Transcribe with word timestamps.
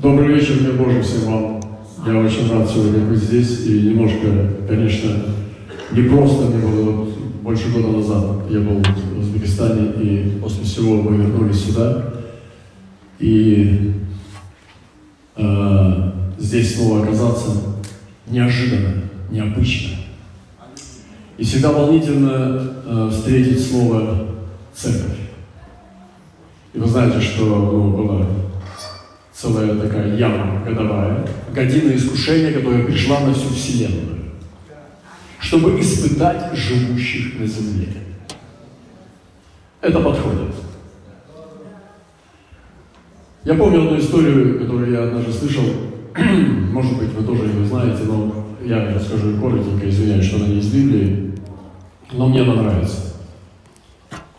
Добрый 0.00 0.28
вечер, 0.36 0.60
мир 0.62 0.74
Божий 0.74 1.02
всем 1.02 1.22
вам. 1.22 1.60
Я 2.06 2.20
очень 2.20 2.48
рад 2.52 2.70
сегодня 2.70 3.00
быть 3.00 3.18
здесь. 3.18 3.66
И 3.66 3.80
немножко, 3.80 4.48
конечно, 4.68 5.10
непросто 5.90 6.44
мне 6.44 6.64
было 6.64 6.90
вот 6.92 7.18
больше 7.42 7.72
года 7.72 7.88
назад. 7.88 8.48
Я 8.48 8.60
был 8.60 8.80
в 8.80 9.18
Узбекистане, 9.18 9.90
и 10.00 10.38
после 10.40 10.62
всего 10.62 11.02
мы 11.02 11.16
вернулись 11.16 11.64
сюда. 11.64 12.14
И 13.18 13.94
э, 15.34 16.12
здесь 16.38 16.76
снова 16.76 17.02
оказаться 17.02 17.50
неожиданно, 18.28 19.02
необычно. 19.32 19.96
И 21.38 21.42
всегда 21.42 21.72
волнительно 21.72 22.72
э, 22.86 23.10
встретить 23.10 23.68
слово 23.68 24.28
«церковь». 24.72 25.18
И 26.72 26.78
вы 26.78 26.86
знаете, 26.86 27.20
что 27.20 27.46
ну, 27.46 27.96
была 27.96 28.26
целая 29.40 29.76
такая 29.76 30.16
яма 30.16 30.64
годовая, 30.64 31.26
година 31.54 31.94
искушения, 31.94 32.52
которая 32.52 32.84
пришла 32.84 33.20
на 33.20 33.32
всю 33.32 33.50
Вселенную, 33.50 34.18
чтобы 35.38 35.80
испытать 35.80 36.56
живущих 36.56 37.38
на 37.38 37.46
земле. 37.46 37.88
Это 39.80 40.00
подходит. 40.00 40.54
Я 43.44 43.54
помню 43.54 43.84
одну 43.84 43.98
историю, 43.98 44.58
которую 44.58 44.90
я 44.90 45.04
однажды 45.04 45.32
слышал, 45.32 45.64
может 46.72 46.98
быть, 46.98 47.10
вы 47.10 47.24
тоже 47.24 47.44
ее 47.44 47.64
знаете, 47.64 48.02
но 48.04 48.44
я 48.64 48.92
расскажу 48.92 49.40
коротенько, 49.40 49.88
извиняюсь, 49.88 50.26
что 50.26 50.36
она 50.36 50.48
не 50.48 50.58
из 50.58 50.66
Библии, 50.66 51.32
но 52.12 52.28
мне 52.28 52.42
она 52.42 52.54
нравится. 52.54 53.14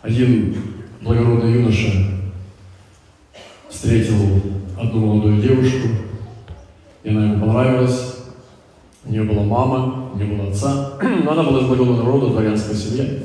Один 0.02 0.54
благородный 1.00 1.54
юноша 1.54 1.90
встретил 3.70 4.42
одну 4.80 5.06
молодую 5.06 5.42
девушку, 5.42 5.88
и 7.02 7.10
она 7.10 7.24
ему 7.26 7.46
понравилась. 7.46 8.16
У 9.04 9.10
нее 9.10 9.22
была 9.22 9.42
мама, 9.42 10.10
у 10.12 10.18
нее 10.18 10.36
был 10.36 10.48
отца, 10.48 10.98
но 11.24 11.32
она 11.32 11.42
была 11.42 11.60
из 11.60 11.66
благородного 11.66 12.12
рода, 12.12 12.26
дворянской 12.28 12.74
семьи. 12.74 13.22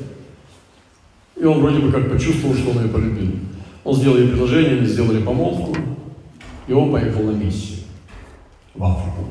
И 1.36 1.44
он 1.44 1.60
вроде 1.60 1.80
бы 1.80 1.92
как 1.92 2.10
почувствовал, 2.10 2.54
что 2.54 2.70
он 2.70 2.84
ее 2.84 2.88
полюбил. 2.88 3.30
Он 3.84 3.94
сделал 3.94 4.16
ей 4.16 4.28
предложение, 4.28 4.78
они 4.78 4.86
сделали 4.86 5.22
помолвку, 5.22 5.76
и 6.66 6.72
он 6.72 6.90
поехал 6.90 7.22
на 7.24 7.32
миссию 7.32 7.80
в 8.74 8.84
Африку. 8.84 9.24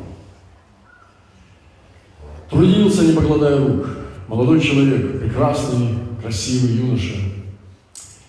Трудился, 2.49 3.03
не 3.05 3.13
покладая 3.13 3.59
рук. 3.59 3.89
Молодой 4.27 4.59
человек, 4.59 5.19
прекрасный, 5.19 5.89
красивый 6.21 6.71
юноша. 6.71 7.15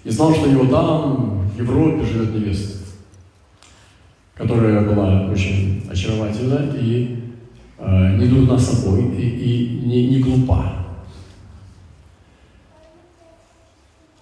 И 0.05 0.11
знал, 0.11 0.35
что 0.35 0.48
у 0.48 0.53
него 0.53 0.67
там, 0.67 1.48
в 1.48 1.59
Европе, 1.59 2.05
живет 2.05 2.35
невеста, 2.35 2.76
которая 4.37 4.83
была 4.83 5.31
очень 5.31 5.83
очаровательна 5.91 6.70
и 6.79 7.17
э, 7.79 8.17
не 8.19 8.27
дурна 8.27 8.59
собой, 8.59 9.05
и, 9.17 9.29
и 9.29 9.87
не, 9.87 10.09
не 10.09 10.19
глупа. 10.20 10.73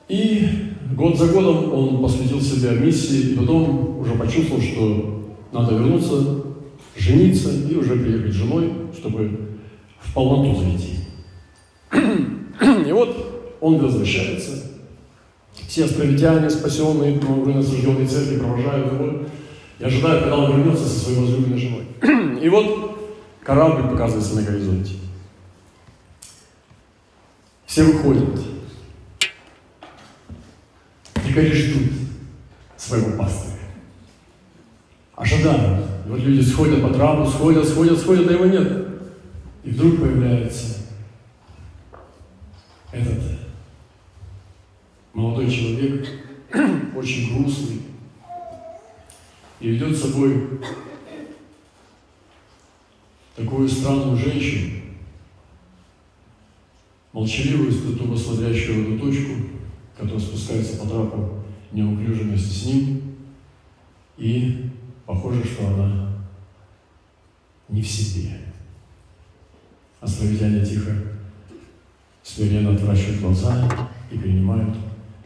И 0.09 0.47
год 0.93 1.19
за 1.19 1.33
годом 1.33 1.73
он 1.73 2.03
посвятил 2.03 2.41
себя 2.41 2.73
миссии, 2.73 3.33
и 3.33 3.37
потом 3.37 3.99
уже 3.99 4.15
почувствовал, 4.15 4.63
что 4.63 5.35
надо 5.51 5.75
вернуться, 5.75 6.45
жениться 6.97 7.51
и 7.69 7.75
уже 7.75 7.97
приехать 7.97 8.33
с 8.33 8.37
женой, 8.37 8.73
чтобы 8.97 9.57
в 9.99 10.15
полноту 10.15 10.61
зайти. 10.61 10.95
И 12.87 12.93
вот 12.93 13.57
он 13.61 13.79
возвращается. 13.79 14.71
Все 15.67 15.87
островитяне, 15.87 16.51
спасенные, 16.51 17.19
в 17.19 17.49
насажденной 17.49 18.07
церкви, 18.07 18.39
провожают 18.39 18.93
его 18.93 19.21
и 19.79 19.85
ожидают, 19.85 20.23
когда 20.23 20.39
он 20.39 20.57
вернется 20.57 20.85
со 20.85 20.99
своей 20.99 21.19
возлюбленной 21.19 21.59
женой. 21.59 21.87
И 22.41 22.49
вот 22.49 22.99
корабль 23.43 23.89
показывается 23.91 24.37
на 24.37 24.43
горизонте. 24.43 24.95
Все 27.67 27.83
выходят. 27.85 28.41
Дикари 31.27 31.53
ждут 31.53 31.93
своего 32.77 33.19
пастыря. 33.19 33.59
Ожидают. 35.17 35.87
И 36.07 36.09
вот 36.09 36.21
люди 36.21 36.43
сходят 36.43 36.83
по 36.83 36.93
трапу, 36.93 37.29
сходят, 37.29 37.67
сходят, 37.67 37.99
сходят, 37.99 38.29
а 38.29 38.33
его 38.33 38.45
нет. 38.45 38.89
И 39.65 39.71
вдруг 39.71 40.01
появляется 40.01 40.83
этот 42.93 43.23
молодой 45.15 45.51
человек, 45.51 46.07
очень 46.95 47.35
грустный, 47.35 47.81
и 49.65 49.71
ведет 49.71 49.97
с 49.97 50.03
собой 50.03 50.61
такую 53.35 53.67
странную 53.67 54.15
женщину, 54.15 54.83
молчаливую, 57.15 57.73
тупо 57.97 58.15
смотрящую 58.15 58.85
в 58.85 58.95
эту 58.95 59.07
точку, 59.07 59.33
которая 59.97 60.21
спускается 60.21 60.77
по 60.77 60.87
трапу 60.87 61.45
неуклюже 61.73 62.25
вместе 62.25 62.51
с 62.51 62.67
ним, 62.67 63.15
и 64.19 64.71
похоже, 65.07 65.43
что 65.43 65.67
она 65.69 66.13
не 67.71 67.81
в 67.81 67.89
себе. 67.89 68.39
Островитяне 69.99 70.63
тихо 70.63 70.93
смиренно 72.23 72.75
отвращивают 72.75 73.23
глаза 73.23 73.89
и 74.11 74.19
принимают 74.19 74.77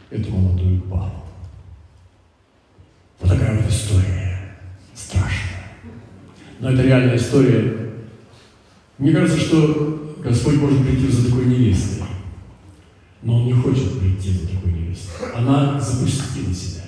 эту 0.09 0.31
молодую 0.31 0.81
пару. 0.83 1.25
Вот 3.19 3.31
такая 3.31 3.61
вот 3.61 3.69
история. 3.69 4.29
Страшная. 4.99 5.63
Но 6.59 6.71
это 6.71 6.81
реальная 6.81 7.15
история. 7.15 7.91
Мне 8.97 9.13
кажется, 9.13 9.39
что 9.39 10.15
Господь 10.23 10.55
может 10.55 10.85
прийти 10.85 11.07
за 11.07 11.29
такой 11.29 11.45
невестой. 11.45 12.07
Но 13.23 13.37
Он 13.37 13.45
не 13.45 13.53
хочет 13.53 13.99
прийти 13.99 14.31
за 14.31 14.47
такой 14.47 14.73
невестой. 14.73 15.31
Она 15.35 15.79
запустила 15.79 16.53
себя. 16.53 16.83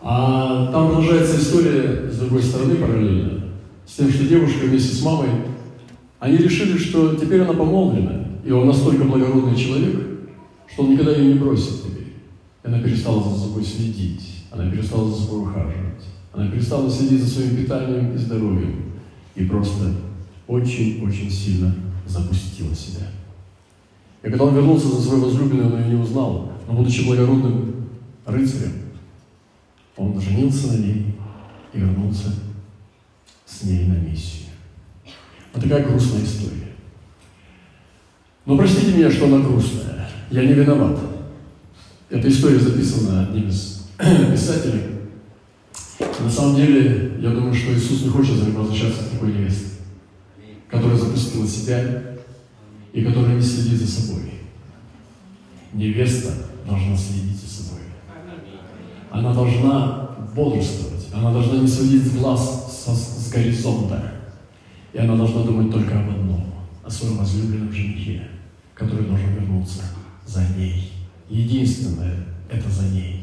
А 0.00 0.70
там 0.72 0.88
продолжается 0.88 1.36
история 1.36 2.10
с 2.10 2.18
другой 2.18 2.42
стороны 2.42 2.76
параллельно. 2.76 3.44
С 3.86 3.94
тем, 3.96 4.10
что 4.10 4.24
девушка 4.24 4.66
вместе 4.66 4.94
с 4.94 5.02
мамой, 5.02 5.28
они 6.20 6.36
решили, 6.36 6.78
что 6.78 7.14
теперь 7.14 7.42
она 7.42 7.52
помолвлена. 7.52 8.26
И 8.44 8.50
он 8.50 8.66
настолько 8.66 9.04
благородный 9.04 9.56
человек, 9.56 10.00
что 10.72 10.84
он 10.84 10.92
никогда 10.92 11.12
ее 11.12 11.34
не 11.34 11.40
бросит 11.40 11.82
теперь. 11.84 12.14
И 12.64 12.68
она 12.68 12.80
перестала 12.80 13.22
за 13.22 13.38
собой 13.38 13.64
следить, 13.64 14.44
она 14.50 14.70
перестала 14.70 15.08
за 15.10 15.22
собой 15.22 15.42
ухаживать, 15.42 16.04
она 16.32 16.50
перестала 16.50 16.90
следить 16.90 17.22
за 17.22 17.28
своим 17.28 17.56
питанием 17.56 18.14
и 18.14 18.18
здоровьем. 18.18 18.92
И 19.34 19.44
просто 19.44 19.92
очень-очень 20.46 21.30
сильно 21.30 21.74
запустила 22.06 22.74
себя. 22.74 23.06
И 24.22 24.28
когда 24.28 24.44
он 24.44 24.54
вернулся 24.54 24.88
за 24.88 25.02
свою 25.02 25.24
возлюбленную, 25.24 25.74
он 25.74 25.82
ее 25.82 25.88
не 25.96 26.02
узнал, 26.02 26.52
но 26.66 26.74
будучи 26.74 27.04
благородным 27.04 27.86
рыцарем, 28.24 28.72
он 29.96 30.20
женился 30.20 30.68
на 30.68 30.78
ней 30.78 31.16
и 31.72 31.78
вернулся 31.78 32.32
с 33.44 33.62
ней 33.64 33.86
на 33.86 33.94
миссию. 33.94 34.48
Вот 35.52 35.62
такая 35.62 35.84
грустная 35.86 36.22
история. 36.22 36.68
Но 38.46 38.56
простите 38.56 38.92
меня, 38.92 39.10
что 39.10 39.26
она 39.26 39.38
грустная. 39.38 40.08
Я 40.30 40.44
не 40.44 40.54
виноват. 40.54 40.98
Эта 42.08 42.28
история 42.28 42.58
записана 42.58 43.24
одним 43.24 43.48
из 43.48 43.86
писателей. 43.98 44.91
Самом 46.32 46.56
деле, 46.56 47.18
я 47.20 47.30
думаю, 47.30 47.54
что 47.54 47.74
Иисус 47.74 48.02
не 48.02 48.08
хочет 48.08 48.36
за 48.36 48.46
ним 48.46 48.56
возвращаться 48.56 49.04
к 49.04 49.08
такой 49.10 49.32
невесте, 49.32 49.66
которая 50.68 50.96
запустила 50.96 51.46
себя 51.46 52.02
и 52.92 53.04
которая 53.04 53.36
не 53.36 53.42
следит 53.42 53.80
за 53.80 53.86
собой. 53.86 54.22
Невеста 55.72 56.32
должна 56.66 56.96
следить 56.96 57.40
за 57.40 57.64
собой. 57.64 57.82
Она 59.10 59.34
должна 59.34 60.16
бодрствовать, 60.34 61.08
она 61.12 61.32
должна 61.32 61.58
не 61.58 61.68
сводить 61.68 62.14
глаз 62.14 62.84
с, 62.86 63.26
с 63.26 63.30
горизонта. 63.30 64.12
И 64.92 64.98
она 64.98 65.16
должна 65.16 65.42
думать 65.42 65.70
только 65.70 65.98
об 65.98 66.10
одном, 66.10 66.52
о 66.84 66.90
своем 66.90 67.18
возлюбленном 67.18 67.72
женихе 67.72 68.22
который 68.82 69.06
должен 69.06 69.34
вернуться 69.34 69.82
за 70.26 70.46
ней. 70.56 70.92
Единственное– 71.28 72.16
это 72.50 72.68
за 72.70 72.88
ней. 72.88 73.21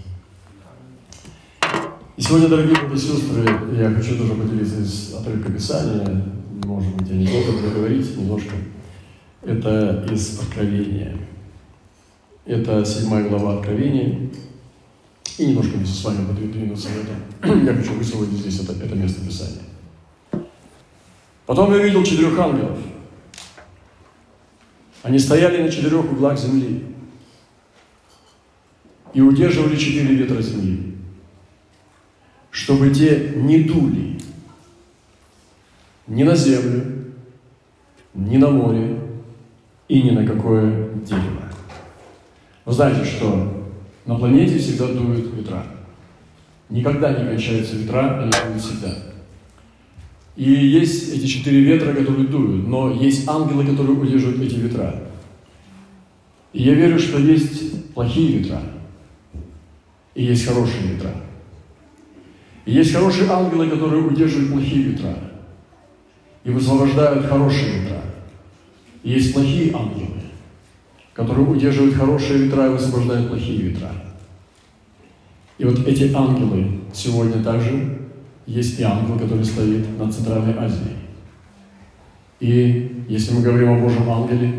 И 2.19 2.21
сегодня, 2.21 2.49
дорогие 2.49 2.75
братья 2.75 2.95
и 2.95 2.99
сестры, 2.99 3.45
я 3.77 3.91
хочу 3.91 4.17
тоже 4.17 4.33
поделиться 4.33 4.81
из 4.81 5.13
отрывка 5.13 5.53
Писания, 5.53 6.25
может 6.65 6.93
быть, 6.97 7.07
я 7.07 7.15
не 7.15 7.25
буду 7.25 7.69
говорить 7.73 8.17
немножко. 8.17 8.55
Это 9.41 10.05
из 10.11 10.37
Откровения. 10.37 11.17
Это 12.45 12.83
седьмая 12.83 13.29
глава 13.29 13.59
Откровения. 13.59 14.29
И 15.37 15.45
немножко 15.45 15.77
вместе 15.77 15.95
с 15.95 16.03
вами 16.03 16.27
подвинуться 16.27 16.89
в 16.89 17.45
это. 17.45 17.55
Я 17.65 17.73
хочу 17.73 17.93
высвободить 17.93 18.39
здесь 18.39 18.59
это, 18.59 18.73
это 18.73 18.95
место 18.95 19.25
Писания. 19.25 19.63
Потом 21.45 21.71
я 21.71 21.81
видел 21.81 22.03
четырех 22.03 22.37
ангелов– 22.37 22.77
они 25.03 25.17
стояли 25.17 25.63
на 25.63 25.71
четырех 25.71 26.11
углах 26.11 26.37
земли 26.37 26.83
и 29.13 29.21
удерживали 29.21 29.77
четыре 29.77 30.15
ветра 30.15 30.41
земли, 30.41 30.88
чтобы 32.51 32.89
те 32.89 33.33
не 33.35 33.63
дули 33.63 34.19
ни 36.07 36.23
на 36.23 36.35
землю, 36.35 36.83
ни 38.13 38.37
на 38.37 38.49
море 38.49 38.99
и 39.87 40.01
ни 40.01 40.11
на 40.11 40.25
какое 40.25 40.89
дерево. 41.05 41.43
Вы 42.65 42.73
знаете, 42.73 43.05
что 43.05 43.67
на 44.05 44.15
планете 44.15 44.57
всегда 44.57 44.87
дуют 44.87 45.33
ветра. 45.33 45.65
Никогда 46.69 47.11
не 47.13 47.29
кончаются 47.29 47.75
ветра, 47.75 48.21
они 48.21 48.31
дуют 48.31 48.61
всегда. 48.61 48.95
И 50.35 50.51
есть 50.51 51.13
эти 51.13 51.25
четыре 51.25 51.61
ветра, 51.61 51.93
которые 51.93 52.27
дуют, 52.27 52.67
но 52.67 52.91
есть 52.91 53.27
ангелы, 53.27 53.65
которые 53.65 53.97
удерживают 53.97 54.41
эти 54.41 54.55
ветра. 54.55 55.03
И 56.53 56.63
я 56.63 56.73
верю, 56.73 56.97
что 56.97 57.19
есть 57.19 57.93
плохие 57.93 58.39
ветра, 58.39 58.61
и 60.15 60.23
есть 60.23 60.45
хорошие 60.45 60.93
ветра. 60.93 61.13
И 62.69 62.71
есть 62.71 62.93
хорошие 62.93 63.27
ангелы, 63.27 63.67
которые 63.67 64.03
удерживают 64.03 64.51
плохие 64.51 64.83
ветра 64.83 65.15
и 66.43 66.51
высвобождают 66.51 67.25
хорошие 67.25 67.79
ветра. 67.79 67.99
И 69.01 69.09
есть 69.09 69.33
плохие 69.33 69.73
ангелы, 69.73 70.21
которые 71.15 71.47
удерживают 71.47 71.95
хорошие 71.95 72.43
ветра 72.43 72.67
и 72.67 72.69
высвобождают 72.69 73.29
плохие 73.29 73.69
ветра. 73.69 73.89
И 75.57 75.65
вот 75.65 75.79
эти 75.87 76.13
ангелы 76.13 76.81
сегодня 76.93 77.43
также 77.43 78.01
есть 78.45 78.79
и 78.79 78.83
ангел, 78.83 79.17
который 79.17 79.45
стоит 79.45 79.97
над 79.97 80.13
Центральной 80.13 80.55
Азией. 80.55 80.97
И 82.39 83.03
если 83.09 83.33
мы 83.33 83.41
говорим 83.41 83.71
о 83.71 83.79
Божьем 83.79 84.07
ангеле, 84.07 84.53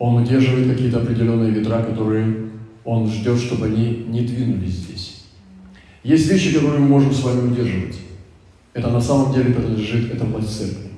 он 0.00 0.24
удерживает 0.24 0.72
какие-то 0.72 0.98
определенные 0.98 1.52
ветра, 1.52 1.84
которые 1.84 2.48
он 2.84 3.08
ждет, 3.08 3.38
чтобы 3.38 3.66
они 3.66 4.06
не 4.08 4.22
двинулись 4.22 4.72
здесь. 4.72 5.11
Есть 6.02 6.28
вещи, 6.28 6.52
которые 6.52 6.80
мы 6.80 6.88
можем 6.88 7.12
с 7.12 7.22
вами 7.22 7.52
удерживать. 7.52 7.96
Это 8.74 8.88
на 8.90 9.00
самом 9.00 9.32
деле 9.32 9.54
принадлежит, 9.54 10.12
это 10.12 10.24
власть 10.24 10.58
церкви. 10.58 10.90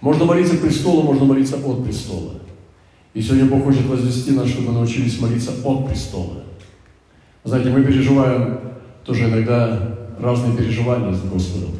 Можно 0.00 0.24
молиться 0.24 0.56
престолу, 0.56 1.02
можно 1.02 1.24
молиться 1.26 1.56
от 1.56 1.84
престола. 1.84 2.34
И 3.12 3.20
сегодня 3.20 3.46
Бог 3.46 3.64
хочет 3.64 3.84
возвести 3.86 4.30
нас, 4.30 4.48
чтобы 4.48 4.68
мы 4.68 4.74
научились 4.74 5.20
молиться 5.20 5.50
от 5.64 5.88
престола. 5.88 6.44
Знаете, 7.44 7.70
мы 7.70 7.84
переживаем 7.84 8.60
тоже 9.04 9.24
иногда 9.24 9.98
разные 10.18 10.56
переживания 10.56 11.12
с 11.12 11.20
Господом. 11.22 11.70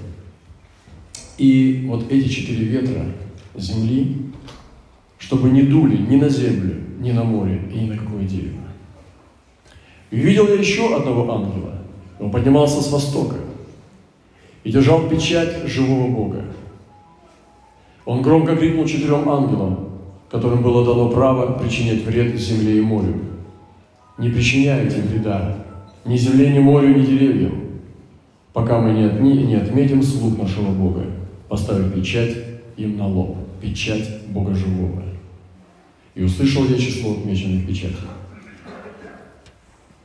И 1.39 1.87
вот 1.87 2.11
эти 2.11 2.29
четыре 2.29 2.65
ветра 2.65 3.05
земли, 3.55 4.33
чтобы 5.19 5.51
не 5.51 5.63
дули 5.63 5.97
ни 5.97 6.17
на 6.17 6.29
землю, 6.29 6.77
ни 6.99 7.13
на 7.13 7.25
море 7.25 7.63
и 7.73 7.79
ни 7.79 7.91
на 7.91 7.97
какое 7.97 8.25
дерево. 8.25 8.61
И 10.11 10.17
видел 10.17 10.49
я 10.49 10.55
еще 10.55 10.95
одного 10.95 11.33
ангела. 11.33 11.80
Он 12.21 12.31
поднимался 12.31 12.83
с 12.83 12.93
востока 12.93 13.37
и 14.63 14.71
держал 14.71 15.09
печать 15.09 15.67
живого 15.67 16.09
Бога. 16.09 16.45
Он 18.05 18.23
громко 18.23 18.57
крикнул 18.57 18.87
четырем 18.87 19.29
ангелам, 19.29 19.89
которым 20.31 20.63
было 20.63 20.85
дано 20.85 21.09
право 21.09 21.59
причинять 21.59 22.05
вред 22.05 22.37
земле 22.37 22.79
и 22.79 22.81
морю. 22.81 23.15
Не 24.19 24.29
причиняйте 24.29 25.01
вреда 25.01 25.57
ни 26.05 26.17
земле, 26.17 26.51
ни 26.51 26.59
морю, 26.59 26.95
ни 26.95 27.05
деревьям, 27.05 27.55
пока 28.53 28.81
мы 28.81 28.93
не, 28.93 29.05
отми, 29.05 29.33
не 29.45 29.55
отметим 29.55 30.03
слуг 30.03 30.39
нашего 30.39 30.71
Бога, 30.71 31.07
поставив 31.49 31.95
печать 31.95 32.37
им 32.77 32.97
на 32.97 33.07
лоб, 33.07 33.37
печать 33.61 34.27
Бога 34.29 34.55
живого. 34.55 35.03
И 36.15 36.23
услышал 36.23 36.65
я 36.65 36.77
число 36.77 37.13
отмеченных 37.13 37.67
печатей. 37.67 37.97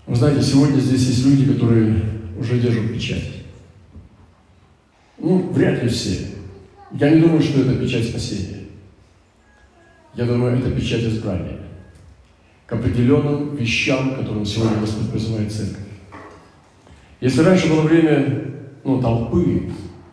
Вы 0.07 0.15
знаете, 0.15 0.41
сегодня 0.41 0.79
здесь 0.79 1.07
есть 1.07 1.25
люди, 1.25 1.51
которые 1.53 1.95
уже 2.37 2.59
держат 2.59 2.93
печать. 2.93 3.43
Ну, 5.17 5.49
вряд 5.51 5.81
ли 5.81 5.89
все. 5.89 6.27
Я 6.91 7.09
не 7.09 7.21
думаю, 7.21 7.41
что 7.41 7.61
это 7.61 7.75
печать 7.75 8.09
спасения. 8.09 8.65
Я 10.13 10.25
думаю, 10.25 10.57
это 10.57 10.71
печать 10.71 11.03
избрания 11.03 11.59
к 12.65 12.73
определенным 12.73 13.55
вещам, 13.55 14.15
которым 14.15 14.45
сегодня 14.45 14.79
Господь 14.79 15.11
призывает 15.11 15.51
церковь. 15.51 15.83
Если 17.21 17.41
раньше 17.41 17.69
было 17.69 17.81
время 17.81 18.45
ну, 18.83 19.01
толпы, 19.01 19.69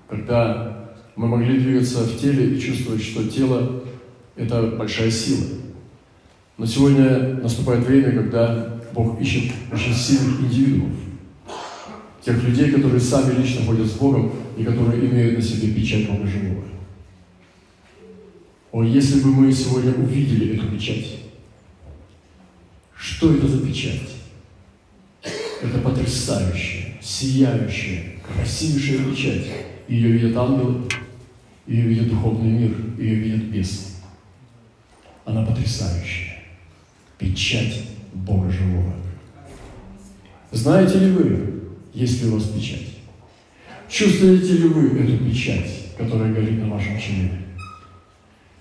когда 0.08 0.90
мы 1.16 1.28
могли 1.28 1.58
двигаться 1.58 2.00
в 2.00 2.18
теле 2.20 2.54
и 2.54 2.60
чувствовать, 2.60 3.02
что 3.02 3.28
тело– 3.28 3.82
это 4.36 4.62
большая 4.78 5.10
сила. 5.10 5.46
Но 6.58 6.66
сегодня 6.66 7.34
наступает 7.42 7.86
время, 7.86 8.12
когда 8.12 8.81
Бог 8.94 9.20
ищет 9.20 9.52
очень 9.72 9.94
сильных 9.94 10.40
индивидуумов, 10.40 10.96
тех 12.24 12.42
людей, 12.44 12.70
которые 12.70 13.00
сами 13.00 13.40
лично 13.40 13.64
ходят 13.64 13.86
с 13.86 13.92
Богом 13.92 14.32
и 14.56 14.64
которые 14.64 15.06
имеют 15.06 15.36
на 15.36 15.42
себе 15.42 15.72
печать 15.72 16.08
Бога 16.08 16.26
живого. 16.26 16.64
О, 18.70 18.82
если 18.82 19.20
бы 19.20 19.28
мы 19.28 19.52
сегодня 19.52 19.92
увидели 19.92 20.56
эту 20.56 20.68
печать, 20.68 21.18
что 22.96 23.34
это 23.34 23.46
за 23.46 23.66
печать? 23.66 24.00
Это 25.62 25.78
потрясающая, 25.78 26.94
сияющая, 27.00 28.16
красивейшая 28.26 29.10
печать. 29.10 29.46
Ее 29.88 30.12
видят 30.12 30.36
ангелы, 30.36 30.82
ее 31.66 31.82
видит 31.82 32.08
духовный 32.08 32.50
мир, 32.50 32.76
ее 32.98 33.14
видят 33.16 33.44
бесы. 33.44 33.90
Она 35.24 35.44
потрясающая. 35.44 36.42
Печать 37.18 37.91
Бога 38.12 38.50
живого. 38.50 38.92
Знаете 40.50 40.98
ли 40.98 41.10
вы, 41.12 41.62
есть 41.94 42.22
ли 42.22 42.30
у 42.30 42.34
вас 42.34 42.44
печать? 42.44 42.98
Чувствуете 43.88 44.54
ли 44.54 44.68
вы 44.68 44.98
эту 44.98 45.24
печать, 45.24 45.94
которая 45.98 46.32
горит 46.32 46.58
на 46.58 46.68
вашем 46.68 46.98
челе? 46.98 47.30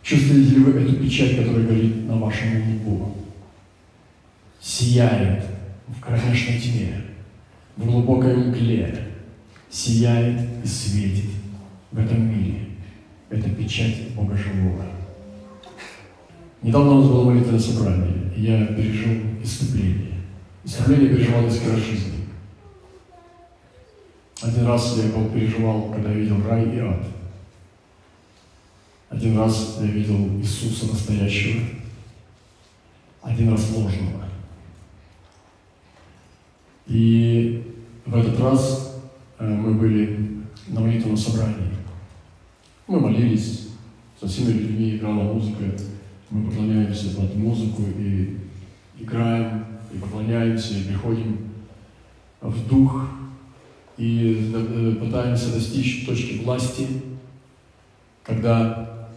Чувствуете 0.04 0.56
ли 0.56 0.60
вы 0.60 0.82
эту 0.82 0.96
печать, 0.96 1.38
которая 1.38 1.66
горит 1.66 2.08
на 2.08 2.18
вашем 2.18 2.76
лбу? 2.76 3.16
Сияет 4.60 5.46
в 5.88 6.00
кромешной 6.00 6.60
тьме, 6.60 6.94
в 7.78 7.86
глубокой 7.86 8.36
мгле, 8.36 9.08
сияет 9.70 10.42
и 10.64 10.68
светит 10.68 11.30
в 11.92 12.00
этом 12.00 12.30
мире. 12.30 12.68
Это 13.30 13.50
печать 13.50 14.10
Бога 14.16 14.36
живого. 14.36 14.86
Недавно 16.62 16.92
у 16.92 17.02
нас 17.02 17.10
было 17.10 17.24
молитвенное 17.24 17.60
собрание, 17.60 18.32
и 18.36 18.44
я 18.44 18.68
пережил 18.68 19.14
исцепление. 19.42 20.22
Исцепление 20.64 21.10
переживал 21.10 21.48
в 21.48 21.52
жизни. 21.52 22.28
Один 24.44 24.68
раз 24.68 24.96
я 24.98 25.06
его 25.06 25.28
переживал, 25.30 25.92
когда 25.92 26.12
я 26.12 26.18
видел 26.18 26.44
рай 26.48 26.70
и 26.76 26.80
ад. 26.80 27.04
Один 29.10 29.38
раз 29.40 29.78
я 29.82 29.88
видел 29.88 30.40
Иисуса 30.40 30.88
настоящего, 30.88 31.62
один 33.22 33.52
раз 33.52 33.72
ложного. 33.72 34.24
И 36.88 37.76
в 38.06 38.16
этот 38.16 38.40
раз 38.40 39.02
э, 39.38 39.48
мы 39.48 39.74
были 39.74 40.42
на 40.68 40.82
молитвенном 40.82 41.18
собрании. 41.18 41.76
Мы 42.88 43.00
молились, 43.00 43.70
со 44.20 44.28
всеми 44.28 44.52
людьми 44.52 44.96
играла 44.96 45.24
музыка, 45.24 45.64
мы 46.32 46.50
поклоняемся 46.50 47.16
под 47.16 47.36
музыку 47.36 47.84
и 47.98 48.38
играем, 48.98 49.66
и 49.94 49.98
поклоняемся, 49.98 50.76
и 50.76 50.84
приходим 50.86 51.50
в 52.40 52.68
дух, 52.68 53.10
и 53.98 54.52
э, 54.54 54.96
пытаемся 55.00 55.54
достичь 55.54 56.06
точки 56.06 56.42
власти, 56.44 56.88
когда 58.24 59.10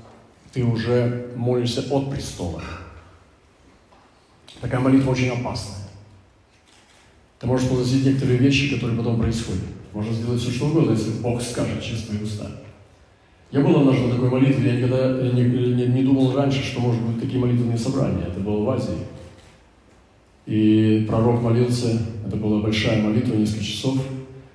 ты 0.52 0.64
уже 0.64 1.33
молишься 1.37 1.83
от 1.90 2.11
престола. 2.11 2.62
Такая 4.61 4.80
молитва 4.80 5.12
очень 5.12 5.30
опасная. 5.30 5.88
Ты 7.38 7.47
можешь 7.47 7.68
произносить 7.68 8.06
некоторые 8.06 8.38
вещи, 8.38 8.75
которые 8.75 8.97
потом 8.99 9.21
происходят. 9.21 9.62
Можно 9.92 10.12
сделать 10.12 10.40
все, 10.40 10.50
что 10.50 10.66
угодно, 10.66 10.92
если 10.92 11.11
Бог 11.21 11.40
скажет 11.40 11.83
через 11.83 12.02
твои 12.02 12.23
уста. 12.23 12.50
Я 13.54 13.61
был 13.61 13.76
однажды 13.76 14.08
на 14.08 14.14
такой 14.14 14.30
молитве, 14.30 14.68
я 14.68 14.76
никогда 14.78 15.12
не, 15.32 15.42
не, 15.42 15.87
не 15.87 16.02
думал 16.02 16.34
раньше, 16.34 16.61
что 16.64 16.80
может 16.80 17.00
быть 17.02 17.20
такие 17.20 17.38
молитвенные 17.38 17.78
собрания. 17.78 18.25
Это 18.26 18.40
было 18.40 18.64
в 18.64 18.70
Азии. 18.70 18.99
И 20.44 21.06
пророк 21.08 21.40
молился, 21.40 22.02
это 22.26 22.37
была 22.37 22.61
большая 22.61 23.00
молитва, 23.00 23.37
несколько 23.37 23.64
часов, 23.64 23.99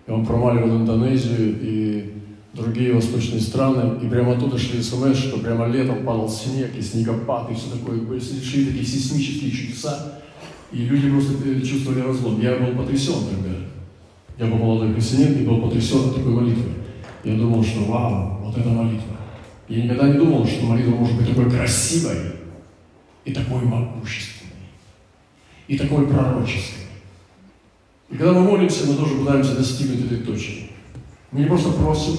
и 0.06 0.12
он 0.12 0.26
промаливал 0.26 0.82
Индонезию 0.82 1.58
и 1.62 2.14
другие 2.54 2.94
восточные 2.94 3.40
страны, 3.40 4.04
и 4.04 4.10
прямо 4.10 4.34
оттуда 4.34 4.58
шли 4.58 4.84
смс, 4.84 5.18
что 5.18 5.40
прямо 5.40 5.68
летом 5.68 6.04
падал 6.04 6.28
снег, 6.28 6.72
и 6.78 6.82
снегопад, 6.82 7.50
и 7.50 7.56
все 7.56 7.72
такое, 7.72 8.20
шли 8.20 8.66
такие 8.66 8.86
сейсмические 8.86 9.52
чудеса. 9.52 10.20
И 10.74 10.80
люди 10.80 11.10
просто 11.10 11.36
чувствовали 11.66 12.02
разлом. 12.02 12.42
Я 12.42 12.58
был 12.58 12.84
потрясен 12.84 13.14
тогда. 13.32 13.56
Я 14.38 14.52
был 14.52 14.58
молодой 14.58 14.94
христианин 14.94 15.40
и 15.40 15.48
был 15.48 15.62
потрясен 15.62 16.10
от 16.10 16.16
такой 16.16 16.34
молитвы. 16.34 16.72
Я 17.24 17.38
думал, 17.38 17.64
что 17.64 17.84
вау, 17.86 18.39
вот 18.50 18.58
это 18.58 18.70
молитва. 18.70 19.16
Я 19.68 19.84
никогда 19.84 20.10
не 20.10 20.18
думал, 20.18 20.46
что 20.46 20.66
молитва 20.66 20.92
может 20.92 21.16
быть 21.16 21.28
такой 21.28 21.50
красивой 21.50 22.18
и 23.26 23.32
такой 23.32 23.62
могущественной, 23.62 24.52
и 25.68 25.78
такой 25.78 26.08
пророческой. 26.08 26.86
И 28.10 28.18
когда 28.18 28.34
мы 28.34 28.42
молимся, 28.42 28.88
мы 28.88 28.96
тоже 28.96 29.16
пытаемся 29.18 29.56
достигнуть 29.56 30.06
этой 30.06 30.20
точки. 30.20 30.72
Мы 31.32 31.42
не 31.42 31.46
просто 31.46 31.72
просим, 31.72 32.18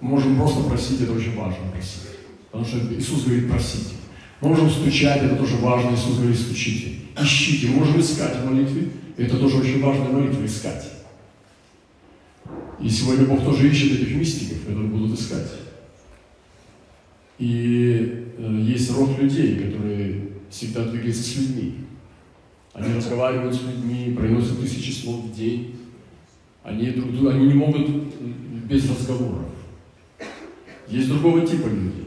мы 0.00 0.10
можем 0.10 0.36
просто 0.36 0.64
просить, 0.64 1.00
это 1.02 1.12
очень 1.12 1.36
важно 1.36 1.70
просить. 1.72 2.02
Потому 2.50 2.66
что 2.66 2.78
Иисус 2.92 3.24
говорит, 3.24 3.48
просите. 3.48 3.94
Мы 4.40 4.48
можем 4.48 4.68
стучать, 4.68 5.22
это 5.22 5.36
тоже 5.36 5.56
важно, 5.58 5.94
Иисус 5.94 6.18
говорит, 6.18 6.38
стучите. 6.38 6.94
Ищите, 7.20 7.68
мы 7.68 7.76
можем 7.76 8.00
искать 8.00 8.36
в 8.40 8.44
молитве, 8.50 8.90
это 9.16 9.38
тоже 9.38 9.58
очень 9.58 9.80
важная 9.80 10.08
молитва, 10.08 10.44
искать. 10.44 10.84
И 12.80 12.88
сегодня 12.88 13.26
Бог 13.26 13.44
тоже 13.44 13.68
ищет 13.68 14.00
этих 14.00 14.14
мистиков, 14.16 14.60
которые 14.66 14.88
будут 14.88 15.18
искать. 15.18 15.50
И 17.38 18.26
э, 18.38 18.60
есть 18.62 18.90
род 18.96 19.18
людей, 19.18 19.56
которые 19.56 20.28
всегда 20.50 20.84
двигаются 20.84 21.22
с 21.22 21.36
людьми. 21.36 21.74
Они 22.72 22.94
разговаривают 22.94 23.54
с 23.54 23.62
людьми, 23.62 24.14
проносят 24.14 24.60
тысячи 24.60 24.90
слов 24.90 25.24
в 25.24 25.36
день. 25.36 25.76
Они, 26.62 26.90
друг, 26.90 27.32
они 27.32 27.46
не 27.46 27.54
могут 27.54 27.88
без 28.68 28.90
разговоров. 28.90 29.46
Есть 30.88 31.08
другого 31.08 31.46
типа 31.46 31.68
люди, 31.68 32.04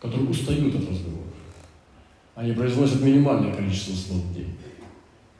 которые 0.00 0.28
устают 0.28 0.74
от 0.74 0.88
разговоров. 0.88 1.34
Они 2.34 2.52
произносят 2.52 3.02
минимальное 3.02 3.54
количество 3.54 3.94
слов 3.94 4.22
в 4.24 4.34
день, 4.34 4.54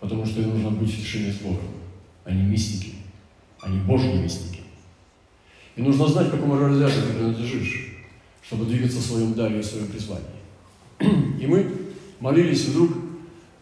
потому 0.00 0.24
что 0.24 0.40
им 0.40 0.50
нужно 0.50 0.70
быть 0.70 0.90
в 0.90 1.00
тишине 1.00 1.32
с 1.32 1.36
Богом. 1.36 1.68
Они 2.24 2.42
мистики, 2.42 2.94
они 3.60 3.78
Божьи 3.80 4.12
мистики. 4.12 4.60
И 5.76 5.82
нужно 5.82 6.08
знать, 6.08 6.28
к 6.28 6.32
какому 6.32 6.58
разряду 6.58 6.92
ты 6.92 7.14
принадлежишь, 7.14 7.96
чтобы 8.42 8.64
двигаться 8.64 8.98
в 8.98 9.02
своем 9.02 9.34
даре 9.34 9.58
и 9.58 9.62
в 9.62 9.66
своем 9.66 9.86
призвании. 9.88 10.26
И 11.40 11.46
мы 11.46 11.70
молились, 12.20 12.66
и 12.66 12.70
вдруг 12.70 12.92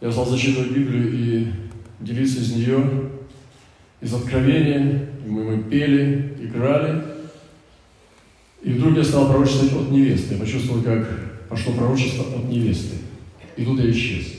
я 0.01 0.13
стал 0.13 0.27
зачитывать 0.27 0.71
Библию 0.71 1.13
и 1.13 1.53
делиться 1.99 2.39
из 2.39 2.53
нее, 2.53 3.11
из 4.01 4.15
Откровения, 4.15 5.09
и 5.25 5.29
мы, 5.29 5.57
мы 5.57 5.63
пели, 5.65 6.37
играли. 6.41 7.03
И 8.63 8.73
вдруг 8.75 8.97
я 8.97 9.05
стал 9.05 9.29
пророчествовать 9.29 9.87
от 9.87 9.91
невесты. 9.91 10.35
Я 10.35 10.41
почувствовал, 10.41 10.83
как 10.83 11.49
пошло 11.49 11.73
пророчество 11.75 12.25
от 12.37 12.45
невесты. 12.45 12.97
И 13.57 13.65
тут 13.65 13.81
я 13.81 13.91
исчез. 13.91 14.35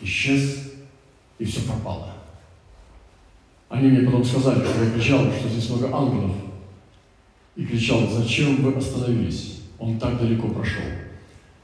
Исчез, 0.00 0.72
и 1.38 1.44
все 1.44 1.60
пропало. 1.62 2.17
Они 3.68 3.88
мне 3.88 4.06
потом 4.06 4.24
сказали, 4.24 4.64
что 4.64 4.84
я 4.84 4.90
кричал, 4.90 5.30
что 5.32 5.48
здесь 5.48 5.68
много 5.70 5.94
ангелов. 5.94 6.36
И 7.56 7.66
кричал, 7.66 8.08
зачем 8.08 8.56
вы 8.56 8.72
остановились? 8.74 9.60
Он 9.78 9.98
так 9.98 10.18
далеко 10.18 10.48
прошел. 10.48 10.82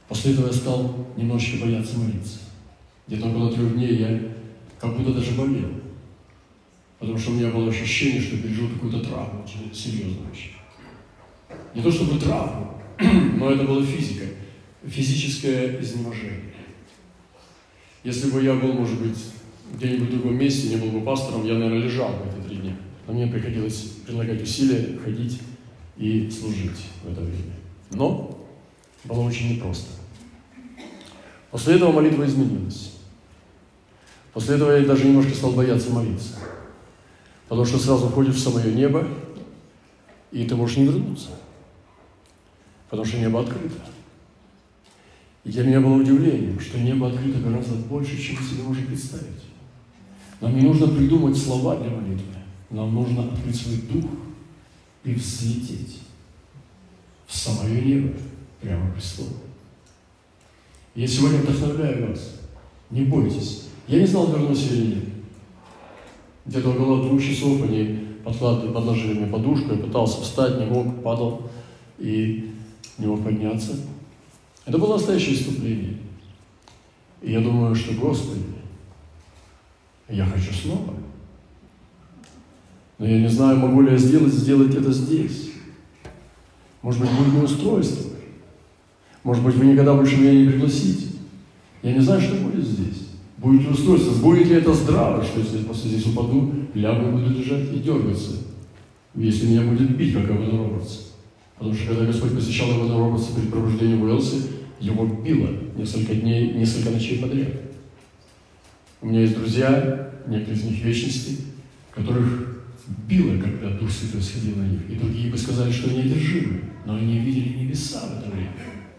После 0.07 0.33
этого 0.33 0.47
я 0.47 0.53
стал 0.53 1.07
немножечко 1.17 1.65
бояться 1.65 1.97
молиться. 1.97 2.39
Где-то 3.07 3.27
около 3.27 3.51
трех 3.51 3.75
дней 3.75 3.95
я 3.95 4.21
как 4.79 4.97
будто 4.97 5.13
даже 5.13 5.31
болел. 5.31 5.69
Потому 6.99 7.17
что 7.17 7.31
у 7.31 7.33
меня 7.35 7.49
было 7.49 7.69
ощущение, 7.69 8.21
что 8.21 8.37
пережил 8.37 8.69
какую-то 8.69 8.99
травму, 8.99 9.43
очень 9.43 9.73
серьезную 9.73 10.25
вообще. 10.25 10.49
Не 11.73 11.81
то 11.81 11.91
чтобы 11.91 12.19
травму, 12.19 12.81
но 13.37 13.51
это 13.51 13.63
была 13.63 13.83
физика 13.83 14.25
физическое 14.87 15.79
изнеможение. 15.81 16.53
Если 18.03 18.29
бы 18.29 18.43
я 18.43 18.53
был, 18.53 18.73
может 18.73 18.99
быть, 18.99 19.17
где-нибудь 19.75 20.09
в 20.09 20.11
другом 20.11 20.37
месте, 20.37 20.69
не 20.69 20.77
был 20.77 20.99
бы 20.99 21.05
пастором, 21.05 21.45
я, 21.45 21.53
наверное, 21.53 21.83
лежал 21.83 22.09
бы 22.09 22.25
эти 22.27 22.47
три 22.47 22.57
дня. 22.57 22.77
Но 23.07 23.13
мне 23.13 23.27
приходилось 23.27 23.93
прилагать 24.05 24.41
усилия, 24.41 24.97
ходить 24.97 25.39
и 25.97 26.29
служить 26.29 26.85
в 27.03 27.11
это 27.11 27.21
время. 27.21 27.53
Но 27.91 28.45
было 29.03 29.21
очень 29.21 29.55
непросто. 29.55 29.91
После 31.51 31.75
этого 31.75 31.91
молитва 31.91 32.25
изменилась. 32.25 32.93
После 34.33 34.55
этого 34.55 34.71
я 34.71 34.85
даже 34.85 35.05
немножко 35.05 35.33
стал 35.33 35.51
бояться 35.51 35.91
молиться. 35.91 36.35
Потому 37.47 37.65
что 37.65 37.77
сразу 37.77 38.07
входишь 38.09 38.35
в 38.35 38.39
самое 38.39 38.73
небо, 38.73 39.07
и 40.31 40.45
ты 40.45 40.55
можешь 40.55 40.77
не 40.77 40.85
вернуться. 40.85 41.29
Потому 42.89 43.05
что 43.05 43.17
небо 43.17 43.41
открыто. 43.41 43.81
И 45.43 45.51
для 45.51 45.63
меня 45.63 45.79
было 45.79 45.93
удивлением, 45.93 46.59
что 46.59 46.79
небо 46.79 47.07
открыто 47.07 47.39
гораздо 47.39 47.75
больше, 47.75 48.17
чем 48.17 48.35
себе 48.37 48.63
можно 48.63 48.85
представить. 48.87 49.54
Нам 50.41 50.55
не 50.55 50.61
нужно 50.61 50.87
придумать 50.87 51.37
слова 51.37 51.77
для 51.77 51.89
молитвы. 51.89 52.33
Нам 52.69 52.93
нужно 52.93 53.25
открыть 53.25 53.55
свой 53.55 53.77
дух 53.77 54.09
и 55.03 55.13
взлететь 55.13 55.99
в 57.25 57.35
самое 57.35 57.81
небо, 57.81 58.13
прямо 58.61 58.89
к 58.89 58.95
престолу. 58.95 59.29
Я 60.93 61.07
сегодня 61.07 61.39
вдохновляю 61.39 62.09
вас. 62.09 62.39
Не 62.89 63.03
бойтесь. 63.03 63.67
Я 63.87 63.99
не 63.99 64.05
знал, 64.05 64.27
вернусь 64.27 64.71
или 64.71 64.87
нет. 64.87 65.03
Где-то 66.45 66.69
около 66.69 67.03
двух 67.03 67.21
часов 67.21 67.61
они 67.63 68.05
подкладывали, 68.23 68.73
подложили 68.73 69.19
мне 69.19 69.27
подушку, 69.27 69.71
я 69.71 69.77
пытался 69.77 70.21
встать, 70.21 70.59
не 70.59 70.65
мог, 70.65 71.03
падал 71.03 71.49
и 71.97 72.51
не 72.97 73.07
мог 73.07 73.23
подняться. 73.23 73.77
Это 74.65 74.77
было 74.77 74.93
настоящее 74.93 75.35
иступление. 75.35 75.97
И 77.21 77.31
я 77.31 77.41
думаю, 77.41 77.75
что, 77.75 77.93
Господи, 77.93 78.41
я 80.09 80.25
хочу 80.25 80.53
снова. 80.53 80.93
Но 82.97 83.05
я 83.05 83.19
не 83.19 83.29
знаю, 83.29 83.57
могу 83.57 83.81
ли 83.81 83.91
я 83.91 83.97
сделать, 83.97 84.33
сделать 84.33 84.73
это 84.73 84.91
здесь. 84.91 85.51
Может 86.81 87.01
быть, 87.01 87.09
будет 87.11 87.33
неустройство. 87.33 88.11
Может 89.23 89.43
быть, 89.43 89.55
вы 89.55 89.65
никогда 89.65 89.95
больше 89.95 90.17
меня 90.17 90.33
не 90.33 90.49
пригласите. 90.49 91.07
Я 91.81 91.93
не 91.93 91.99
знаю, 91.99 92.21
что 92.21 92.35
будет 92.35 92.65
здесь. 92.65 93.07
Будет 93.37 93.61
ли 93.61 93.67
устройство, 93.69 94.13
будет 94.23 94.47
ли 94.47 94.55
это 94.55 94.73
здраво, 94.73 95.23
что 95.23 95.39
если 95.39 95.59
я 95.59 95.65
после 95.65 95.89
здесь 95.89 96.07
упаду, 96.07 96.53
лягу, 96.73 97.11
буду 97.11 97.29
лежать 97.29 97.73
и 97.73 97.79
дергаться. 97.79 98.37
Если 99.13 99.47
меня 99.47 99.61
будет 99.61 99.97
бить, 99.97 100.13
как 100.13 100.29
Эван 100.29 100.57
Робертс. 100.57 101.11
Потому 101.57 101.73
что 101.73 101.87
когда 101.87 102.05
Господь 102.05 102.35
посещал 102.35 102.71
Эвана 102.71 102.97
Робертса 102.97 103.35
перед 103.35 103.49
пробуждением 103.49 104.01
в 104.01 104.03
Уэлсе, 104.05 104.37
его 104.79 105.05
било 105.05 105.49
несколько 105.77 106.15
дней, 106.15 106.53
несколько 106.53 106.91
ночей 106.91 107.19
подряд. 107.19 107.49
У 109.01 109.07
меня 109.07 109.21
есть 109.21 109.35
друзья, 109.35 110.11
некоторые 110.27 110.59
из 110.59 110.63
них 110.63 110.83
вечности, 110.83 111.37
которых 111.91 112.63
било, 113.07 113.39
когда 113.39 113.69
Дух 113.71 113.89
Святой 113.91 114.21
сходил 114.21 114.55
на 114.57 114.67
них. 114.67 114.89
И 114.89 114.95
другие 114.95 115.31
бы 115.31 115.37
сказали, 115.37 115.71
что 115.71 115.89
они 115.89 116.01
одержимы, 116.01 116.61
но 116.85 116.95
они 116.95 117.19
видели 117.19 117.59
небеса 117.59 118.01
в 118.01 118.19
это 118.19 118.31
время, 118.31 118.51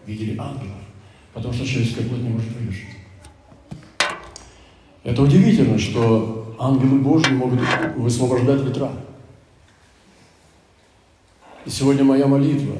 видели 0.05 0.37
ангелов, 0.37 0.81
потому 1.33 1.53
что 1.53 1.65
человеческая 1.65 2.05
плоть 2.05 2.21
не 2.21 2.29
может 2.29 2.49
выдержать. 2.51 2.95
Это 5.03 5.21
удивительно, 5.21 5.77
что 5.77 6.55
ангелы 6.59 6.99
Божьи 6.99 7.31
могут 7.31 7.61
высвобождать 7.95 8.63
ветра. 8.63 8.91
И 11.65 11.69
сегодня 11.69 12.03
моя 12.03 12.27
молитва 12.27 12.77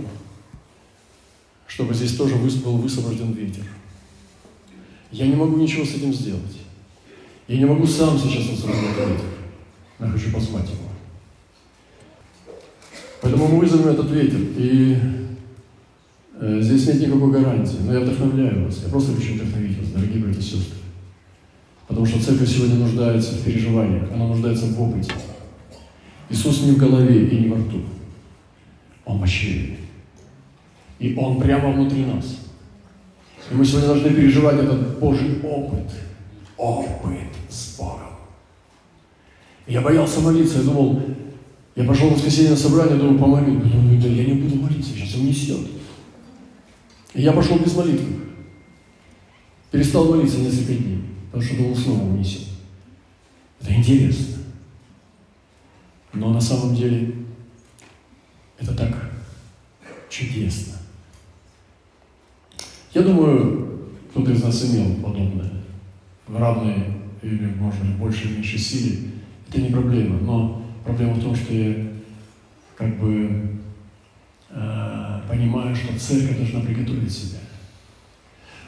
чтобы 1.77 1.93
здесь 1.93 2.15
тоже 2.15 2.35
был 2.37 2.77
высвобожден 2.77 3.33
ветер. 3.33 3.63
Я 5.11 5.27
не 5.27 5.35
могу 5.35 5.57
ничего 5.57 5.85
с 5.85 5.93
этим 5.93 6.11
сделать. 6.11 6.56
Я 7.47 7.59
не 7.59 7.65
могу 7.65 7.87
сам 7.87 8.17
сейчас 8.17 8.49
высвобождать 8.49 8.97
ветер. 8.97 9.25
Я 9.99 10.07
хочу 10.07 10.31
позвать 10.31 10.69
его. 10.69 10.89
Поэтому 13.21 13.47
мы 13.47 13.59
вызовем 13.59 13.87
этот 13.87 14.11
ветер. 14.11 14.39
И 14.57 14.97
э, 16.39 16.59
здесь 16.61 16.87
нет 16.87 17.07
никакой 17.07 17.31
гарантии. 17.31 17.77
Но 17.85 17.93
я 17.93 18.01
вдохновляю 18.01 18.65
вас. 18.65 18.83
Я 18.83 18.89
просто 18.89 19.15
хочу 19.15 19.35
вдохновить 19.35 19.79
вас, 19.79 19.89
дорогие 19.89 20.23
братья 20.23 20.41
и 20.41 20.43
сестры. 20.43 20.77
Потому 21.87 22.05
что 22.05 22.21
церковь 22.21 22.49
сегодня 22.49 22.75
нуждается 22.75 23.33
в 23.33 23.43
переживаниях. 23.43 24.11
Она 24.11 24.27
нуждается 24.27 24.65
в 24.65 24.81
опыте. 24.81 25.13
Иисус 26.29 26.63
не 26.63 26.73
в 26.73 26.77
голове 26.77 27.27
и 27.27 27.39
не 27.39 27.47
во 27.47 27.57
рту. 27.57 27.81
Он 29.05 29.19
в 29.19 29.23
очреве. 29.23 29.77
И 30.99 31.15
Он 31.15 31.39
прямо 31.39 31.71
внутри 31.71 32.05
нас. 32.05 32.39
И 33.49 33.55
мы 33.55 33.63
сегодня 33.63 33.87
должны 33.87 34.09
переживать 34.09 34.59
этот 34.59 34.99
Божий 34.99 35.39
опыт. 35.41 35.89
Опыт 36.57 37.27
с 37.49 37.77
Богом. 37.77 38.09
Я 39.67 39.81
боялся 39.81 40.21
молиться, 40.21 40.59
я 40.59 40.63
думал, 40.63 41.01
я 41.75 41.83
пошел 41.83 42.09
в 42.09 42.13
воскресенье 42.13 42.51
на 42.51 42.57
собрание, 42.57 42.97
думаю, 42.97 43.19
помолю. 43.19 43.59
Думаю, 43.59 44.01
да 44.01 44.07
я 44.07 44.25
не 44.25 44.33
буду 44.33 44.55
молиться, 44.55 44.91
сейчас 44.91 45.13
унесет. 45.15 45.67
И 47.13 47.21
я 47.21 47.33
пошел 47.33 47.59
без 47.59 47.75
молитвы. 47.75 48.15
Перестал 49.69 50.05
молиться 50.05 50.39
несколько 50.39 50.73
дней, 50.73 51.03
потому 51.25 51.43
что 51.43 51.57
думал, 51.57 51.75
снова 51.75 52.03
унесет. 52.03 52.47
Это 53.61 53.73
интересно. 53.73 54.37
Но 56.13 56.33
на 56.33 56.41
самом 56.41 56.75
деле 56.75 57.13
это 58.57 58.75
так 58.75 59.11
чудесно. 60.09 60.73
Я 62.93 63.03
думаю, 63.03 63.91
кто-то 64.09 64.31
из 64.31 64.41
нас 64.41 64.65
имел 64.65 64.95
подобное 64.95 65.56
в 66.27 66.37
равной 66.37 66.75
или, 67.21 67.53
может 67.57 67.81
быть, 67.81 67.95
большей 67.95 68.27
или 68.27 68.35
меньшей 68.35 68.59
силе. 68.59 68.97
Это 69.49 69.61
не 69.61 69.69
проблема, 69.69 70.19
но 70.19 70.63
проблема 70.83 71.13
в 71.13 71.23
том, 71.23 71.35
что 71.35 71.53
я 71.53 71.87
как 72.75 72.99
бы 72.99 73.57
э, 74.49 75.21
понимаю, 75.29 75.75
что 75.75 75.97
церковь 75.97 76.37
должна 76.37 76.61
приготовить 76.61 77.11
себя. 77.11 77.39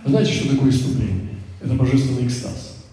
Вы 0.03 0.11
знаете, 0.11 0.31
что 0.31 0.55
такое 0.55 0.69
иступление? 0.69 1.35
Это 1.61 1.73
божественный 1.73 2.25
экстаз. 2.25 2.85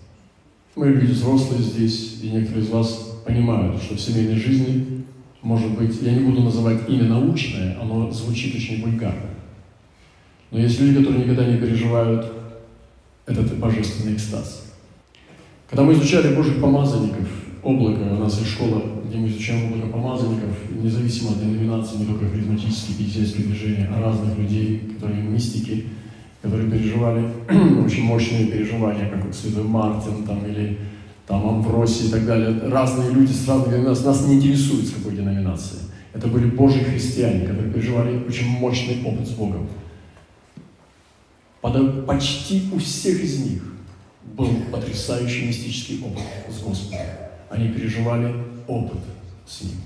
Мы 0.74 0.88
люди 0.88 1.12
взрослые 1.12 1.62
здесь, 1.62 2.20
и 2.22 2.30
некоторые 2.30 2.64
из 2.64 2.70
вас 2.70 3.20
понимают, 3.24 3.80
что 3.80 3.94
в 3.94 4.00
семейной 4.00 4.36
жизни 4.36 4.96
может 5.46 5.78
быть, 5.78 6.02
я 6.02 6.10
не 6.10 6.24
буду 6.24 6.42
называть 6.42 6.88
имя 6.88 7.04
научное, 7.04 7.78
оно 7.80 8.10
звучит 8.10 8.56
очень 8.56 8.82
вульгарно. 8.82 9.30
Но 10.50 10.58
есть 10.58 10.80
люди, 10.80 10.98
которые 10.98 11.22
никогда 11.22 11.46
не 11.46 11.56
переживают 11.56 12.32
этот 13.26 13.58
божественный 13.58 14.14
экстаз. 14.14 14.64
Когда 15.68 15.82
мы 15.82 15.94
изучали 15.94 16.34
Божьих 16.34 16.60
помазанников, 16.60 17.28
облако, 17.62 18.00
у 18.00 18.20
нас 18.20 18.38
есть 18.38 18.52
школа, 18.52 18.82
где 19.08 19.18
мы 19.18 19.28
изучаем 19.28 19.72
облако 19.72 19.88
помазанников, 19.88 20.50
независимо 20.70 21.32
от 21.32 21.40
деноминации, 21.40 21.96
не 21.96 22.06
только 22.06 22.28
харизматические, 22.28 22.96
пятидесятские 22.98 23.46
движения, 23.46 23.90
а 23.92 24.00
разных 24.00 24.38
людей, 24.38 24.94
которые 24.94 25.22
мистики, 25.22 25.86
которые 26.40 26.70
переживали 26.70 27.24
очень 27.84 28.04
мощные 28.04 28.46
переживания, 28.46 29.10
как 29.10 29.24
вот 29.24 29.34
Святой 29.34 29.64
Мартин 29.64 30.24
там, 30.24 30.46
или 30.46 30.78
там 31.26 31.48
Амвросий 31.48 32.06
и 32.06 32.10
так 32.10 32.24
далее. 32.24 32.56
Разные 32.70 33.10
люди 33.10 33.32
с 33.32 33.48
разных 33.48 33.70
деноминаций. 33.70 34.04
Нас 34.04 34.26
не 34.26 34.36
интересует, 34.36 34.86
с 34.86 34.92
какой 34.92 35.16
деноминации. 35.16 35.78
Это 36.14 36.28
были 36.28 36.46
Божьи 36.46 36.80
христиане, 36.80 37.46
которые 37.46 37.72
переживали 37.72 38.22
очень 38.28 38.46
мощный 38.46 39.02
опыт 39.04 39.26
с 39.26 39.32
Богом. 39.32 39.66
Почти 42.06 42.68
у 42.72 42.78
всех 42.78 43.20
из 43.20 43.40
них 43.40 43.62
был 44.36 44.48
потрясающий 44.70 45.46
мистический 45.46 46.00
опыт 46.04 46.22
с 46.48 46.60
Господом. 46.60 47.06
Они 47.50 47.68
переживали 47.68 48.34
опыт 48.66 49.00
с 49.46 49.62
Ним. 49.62 49.76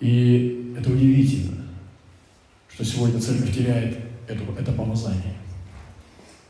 И 0.00 0.74
это 0.78 0.90
удивительно, 0.90 1.64
что 2.68 2.84
сегодня 2.84 3.20
церковь 3.20 3.54
теряет 3.54 3.98
это, 4.28 4.42
это 4.58 4.72
помазание. 4.72 5.36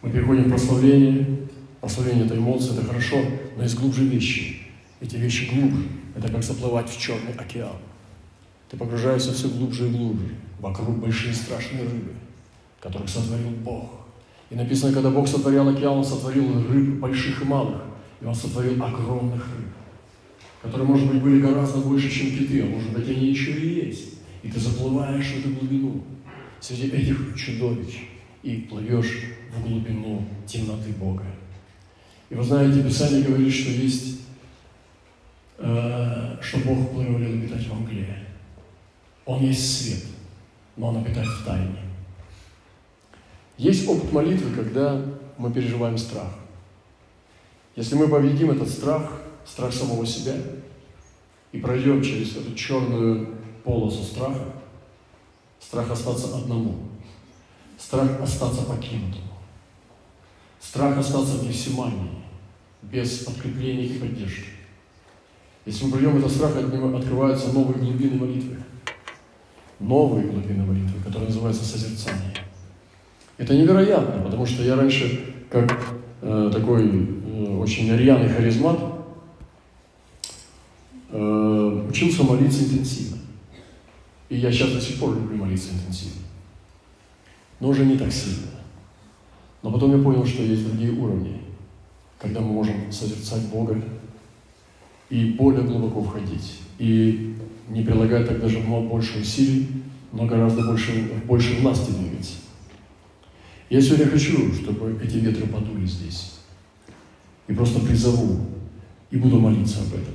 Мы 0.03 0.11
переходим 0.11 0.45
в 0.45 0.51
прославление. 0.51 1.49
Прославление– 1.81 2.25
это 2.27 2.37
эмоции, 2.37 2.73
это 2.73 2.85
хорошо, 2.85 3.17
но 3.57 3.63
есть 3.63 3.79
глубже 3.79 4.05
вещи. 4.05 4.63
Эти 5.01 5.17
вещи 5.17 5.49
глубже. 5.55 5.87
Это 6.17 6.29
как 6.29 6.43
заплывать 6.43 6.89
в 6.89 6.99
черный 7.01 7.33
океан. 7.35 7.77
Ты 8.71 8.77
погружаешься 8.77 9.33
все 9.33 9.49
глубже 9.49 9.87
и 9.87 9.91
глубже. 9.91 10.35
Вокруг 10.59 10.99
большие 10.99 11.35
страшные 11.35 11.85
рыбы, 11.85 12.13
которых 12.81 13.09
сотворил 13.09 13.51
Бог. 13.65 13.91
И 14.51 14.55
написано, 14.55 14.93
когда 14.93 15.11
Бог 15.11 15.27
сотворял 15.27 15.69
океан, 15.69 15.99
Он 15.99 16.05
сотворил 16.05 16.69
рыб 16.69 17.01
больших 17.01 17.43
и 17.43 17.45
малых. 17.45 17.83
И 18.21 18.25
Он 18.25 18.35
сотворил 18.35 18.83
огромных 18.83 19.45
рыб, 19.57 19.69
которые, 20.63 20.87
может 20.87 21.09
быть, 21.09 21.23
были 21.23 21.41
гораздо 21.41 21.79
больше, 21.79 22.11
чем 22.11 22.31
киты, 22.31 22.63
а 22.63 22.67
может 22.67 22.93
быть, 22.93 23.09
они 23.09 23.29
еще 23.29 23.53
и 23.53 23.87
есть. 23.87 24.15
И 24.43 24.51
ты 24.51 24.61
заплываешь 24.61 25.27
в 25.27 25.39
эту 25.41 25.51
глубину 25.51 26.03
среди 26.61 26.89
этих 26.89 27.35
чудовищ 27.37 28.05
и 28.43 28.57
плывешь 28.69 29.25
в 29.53 29.69
глубину 29.69 30.25
темноты 30.47 30.93
Бога. 30.93 31.25
И 32.31 32.35
вы 32.35 32.43
знаете, 32.43 32.83
Писание 32.83 33.23
говорит, 33.23 33.53
что 33.53 33.71
есть, 33.71 34.21
э, 35.59 36.37
что 36.41 36.59
Бог 36.59 36.93
благоволил 36.93 37.35
обитать 37.35 37.67
в 37.67 37.81
мгле. 37.81 38.27
Он 39.25 39.43
есть 39.43 39.83
свет, 39.83 40.05
но 40.77 40.89
Он 40.89 40.99
обитает 40.99 41.27
в 41.27 41.45
тайне. 41.45 41.86
Есть 43.59 43.89
опыт 43.89 44.13
молитвы, 44.13 44.55
когда 44.55 45.03
мы 45.39 45.53
переживаем 45.53 45.97
страх. 45.97 46.29
Если 47.75 47.95
мы 47.95 48.09
победим 48.09 48.51
этот 48.51 48.69
страх, 48.69 49.21
страх 49.47 49.73
самого 49.73 50.07
себя, 50.07 50.35
и 51.53 51.59
пройдем 51.59 52.03
через 52.03 52.37
эту 52.37 52.55
черную 52.55 53.35
полосу 53.65 54.03
страха, 54.03 54.45
страх 55.61 55.91
остаться 55.91 56.37
одному, 56.37 56.77
страх 57.79 58.21
остаться 58.21 58.63
покинутым, 58.63 59.23
страх 60.61 60.99
остаться 60.99 61.39
в 61.39 61.47
Гефсимании, 61.47 62.11
без 62.83 63.21
подкрепления 63.21 63.87
и 63.87 63.99
поддержки. 63.99 64.51
Если 65.65 65.85
мы 65.85 65.93
пройдем 65.93 66.17
этот 66.19 66.31
страх, 66.31 66.57
от 66.57 66.73
него 66.73 66.97
открываются 66.97 67.53
новые 67.53 67.79
глубины 67.79 68.17
молитвы. 68.17 68.57
Новые 69.81 70.27
глубины 70.29 70.65
молитвы, 70.65 71.03
которые 71.03 71.29
называются 71.29 71.65
созерцание. 71.65 72.46
Это 73.39 73.55
невероятно, 73.55 74.23
потому 74.23 74.47
что 74.47 74.63
я 74.63 74.77
раньше, 74.77 75.35
как 75.51 75.95
э, 76.23 76.51
такой 76.53 76.89
э, 76.89 77.57
очень 77.59 77.95
рьяный 77.95 78.31
харизмат, 78.31 78.79
э, 81.11 81.87
учился 81.89 82.25
молиться 82.25 82.65
интенсивно. 82.65 83.19
И 84.31 84.37
я 84.37 84.51
сейчас 84.51 84.73
до 84.73 84.81
сих 84.81 84.99
пор 84.99 85.15
люблю 85.15 85.37
молиться 85.37 85.69
интенсивно. 85.75 86.23
Но 87.61 87.69
уже 87.69 87.85
не 87.85 87.99
так 87.99 88.11
сильно. 88.11 88.49
Но 89.63 89.71
потом 89.71 89.97
я 89.97 90.03
понял, 90.03 90.25
что 90.25 90.43
есть 90.43 90.67
другие 90.67 90.93
уровни, 90.93 91.41
когда 92.19 92.41
мы 92.41 92.53
можем 92.53 92.91
созерцать 92.91 93.43
Бога 93.49 93.81
и 95.11 95.33
более 95.33 95.63
глубоко 95.63 96.03
входить. 96.03 96.61
И 96.79 97.37
не 97.69 97.83
прилагая 97.83 98.25
так 98.25 98.41
даже 98.41 98.61
больше 98.61 99.21
усилий, 99.21 99.69
но 100.13 100.25
гораздо 100.25 100.63
больше, 100.63 100.93
больше 101.27 101.61
власти 101.61 101.91
двигаться. 101.91 102.46
Я 103.69 103.81
сегодня 103.81 104.07
хочу, 104.07 104.53
чтобы 104.55 104.97
эти 105.03 105.17
ветры 105.17 105.47
подули 105.47 105.87
здесь. 105.87 106.35
И 107.49 107.53
просто 107.53 107.81
призову, 107.81 108.39
и 109.11 109.17
буду 109.17 109.39
молиться 109.39 109.81
об 109.81 109.89
этом. 109.89 110.15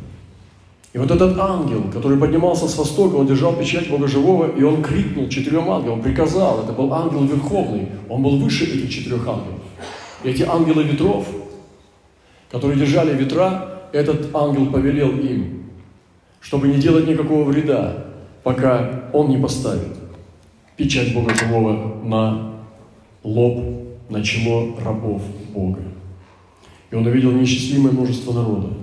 И 0.94 0.98
вот 0.98 1.10
этот 1.10 1.38
ангел, 1.38 1.90
который 1.92 2.18
поднимался 2.18 2.68
с 2.68 2.78
востока, 2.78 3.16
он 3.16 3.28
держал 3.28 3.56
печать 3.56 3.90
Бога 3.90 4.08
Живого, 4.08 4.52
и 4.52 4.64
он 4.64 4.84
крикнул 4.84 5.30
четырем 5.30 5.70
ангелам, 5.70 6.02
приказал, 6.02 6.64
это 6.64 6.74
был 6.74 6.94
ангел 6.94 7.24
Верховный, 7.24 7.90
он 8.10 8.24
был 8.24 8.38
выше 8.38 8.66
этих 8.66 8.90
четырех 8.90 9.26
ангелов. 9.28 9.60
И 10.24 10.30
эти 10.30 10.44
ангелы 10.44 10.84
ветров, 10.84 11.26
которые 12.52 12.78
держали 12.78 13.18
ветра, 13.18 13.84
этот 13.94 14.36
ангел 14.36 14.68
повелел 14.68 15.18
им, 15.18 15.64
чтобы 16.42 16.68
не 16.68 16.78
делать 16.78 17.08
никакого 17.08 17.46
вреда, 17.46 18.08
пока 18.44 19.06
он 19.14 19.30
не 19.30 19.38
поставит 19.38 19.98
печать 20.76 21.14
Бога 21.14 21.34
Живого 21.34 22.04
на 22.04 22.51
лоб, 23.24 23.64
на 24.10 24.24
чело 24.24 24.78
рабов 24.84 25.22
Бога. 25.54 25.82
И 26.92 26.96
он 26.96 27.08
увидел 27.08 27.32
неисчислимое 27.32 27.94
множество 27.94 28.34
народа. 28.34 28.74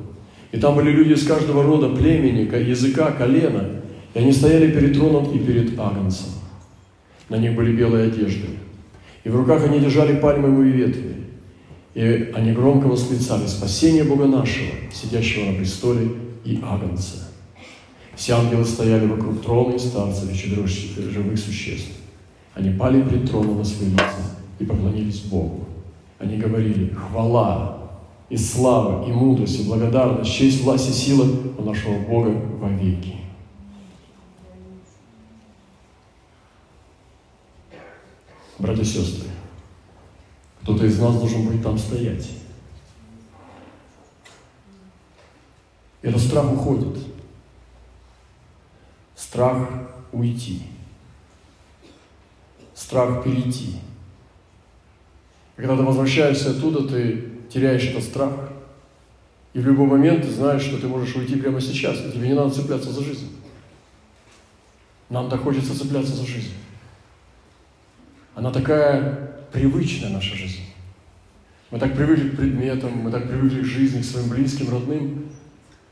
И 0.51 0.59
там 0.59 0.75
были 0.75 0.91
люди 0.91 1.13
из 1.13 1.27
каждого 1.27 1.63
рода, 1.63 1.91
племени, 1.91 2.49
языка, 2.69 3.11
колена. 3.13 3.69
И 4.15 4.19
они 4.19 4.33
стояли 4.33 4.73
перед 4.73 4.95
троном 4.95 5.31
и 5.31 5.39
перед 5.39 5.79
Агнцем. 5.79 6.29
На 7.29 7.37
них 7.37 7.55
были 7.55 7.77
белые 7.77 8.07
одежды. 8.07 8.47
И 9.25 9.29
в 9.29 9.37
руках 9.37 9.65
они 9.65 9.81
держали 9.81 10.19
пальмовые 10.19 10.73
ветви. 10.73 11.17
И 11.95 12.33
они 12.35 12.53
громко 12.53 12.87
восклицали 12.87 13.47
«Спасение 13.47 14.05
Бога 14.05 14.27
нашего, 14.27 14.71
сидящего 14.93 15.51
на 15.51 15.59
престоле, 15.59 16.09
и 16.45 16.61
Агнца». 16.63 17.29
Все 18.15 18.33
ангелы 18.33 18.65
стояли 18.65 19.07
вокруг 19.07 19.43
трона 19.43 19.75
и 19.75 19.79
старцев 19.79 20.33
и 20.33 20.37
четырех 20.37 20.67
живых 20.67 21.39
существ. 21.39 21.98
Они 22.59 22.71
пали 22.71 23.01
пред 23.03 23.31
троном 23.31 23.59
на 23.59 23.65
свои 23.65 23.91
лица 23.91 24.35
и 24.59 24.65
поклонились 24.65 25.21
Богу. 25.21 25.65
Они 26.19 26.39
говорили 26.39 26.93
«Хвала, 26.93 27.93
и 28.29 28.37
слава, 28.37 29.09
и 29.09 29.13
мудрость, 29.13 29.61
и 29.61 29.69
благодарность, 29.69 30.33
честь, 30.33 30.65
власть 30.65 30.91
и 30.91 30.93
сила 30.93 31.25
у 31.57 31.63
нашего 31.63 32.01
Бога 32.01 32.31
во 32.31 32.69
веки. 32.69 33.15
Братья 38.59 38.83
и 38.83 38.85
сестры, 38.85 39.29
кто-то 40.63 40.85
из 40.85 40.99
нас 40.99 41.17
должен 41.17 41.47
быть 41.47 41.63
там 41.63 41.79
стоять. 41.79 42.29
Этот 46.03 46.21
страх 46.21 46.53
уходит. 46.53 46.99
Страх 49.15 49.69
уйти. 50.11 50.63
Страх 52.79 53.25
перейти. 53.25 53.81
Когда 55.57 55.77
ты 55.77 55.83
возвращаешься 55.83 56.53
оттуда, 56.53 56.87
ты 56.87 57.29
теряешь 57.53 57.83
этот 57.83 58.05
страх. 58.05 58.53
И 59.53 59.59
в 59.59 59.67
любой 59.67 59.89
момент 59.89 60.23
ты 60.23 60.31
знаешь, 60.31 60.63
что 60.63 60.79
ты 60.79 60.87
можешь 60.87 61.17
уйти 61.17 61.35
прямо 61.35 61.61
сейчас, 61.61 61.99
и 61.99 62.13
тебе 62.13 62.29
не 62.29 62.35
надо 62.35 62.55
цепляться 62.55 62.93
за 62.93 63.03
жизнь. 63.03 63.37
Нам 65.11 65.29
так 65.29 65.43
хочется 65.43 65.77
цепляться 65.77 66.15
за 66.15 66.25
жизнь. 66.25 66.53
Она 68.37 68.53
такая 68.53 69.43
привычная, 69.51 70.11
наша 70.11 70.37
жизнь. 70.37 70.63
Мы 71.73 71.81
так 71.81 71.97
привыкли 71.97 72.29
к 72.29 72.37
предметам, 72.37 72.93
мы 72.99 73.11
так 73.11 73.29
привыкли 73.29 73.63
к 73.63 73.67
жизни, 73.67 74.03
к 74.03 74.05
своим 74.05 74.29
близким, 74.29 74.71
родным, 74.71 75.27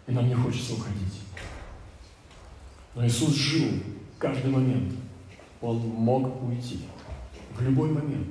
и 0.06 0.12
нам 0.12 0.28
не 0.28 0.34
хочется 0.34 0.74
уходить. 0.74 1.20
Но 2.94 3.04
Иисус 3.04 3.34
жил 3.34 3.70
каждый 4.20 4.52
момент. 4.52 4.92
Он 5.60 5.78
мог 5.78 6.42
уйти 6.42 6.80
в 7.56 7.62
любой 7.62 7.90
момент. 7.90 8.28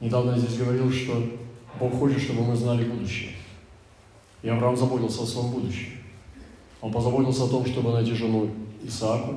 Недавно 0.00 0.32
я 0.32 0.38
здесь 0.38 0.58
говорил, 0.58 0.90
что 0.90 1.22
Бог 1.78 1.98
хочет, 1.98 2.20
чтобы 2.22 2.44
мы 2.44 2.56
знали 2.56 2.88
будущее. 2.88 3.32
И 4.42 4.48
Авраам 4.48 4.76
заботился 4.76 5.22
о 5.22 5.26
своем 5.26 5.50
будущем. 5.50 5.92
Он 6.80 6.92
позаботился 6.92 7.44
о 7.44 7.48
том, 7.48 7.64
чтобы 7.64 7.92
найти 7.92 8.12
жену 8.12 8.50
Исааку. 8.82 9.36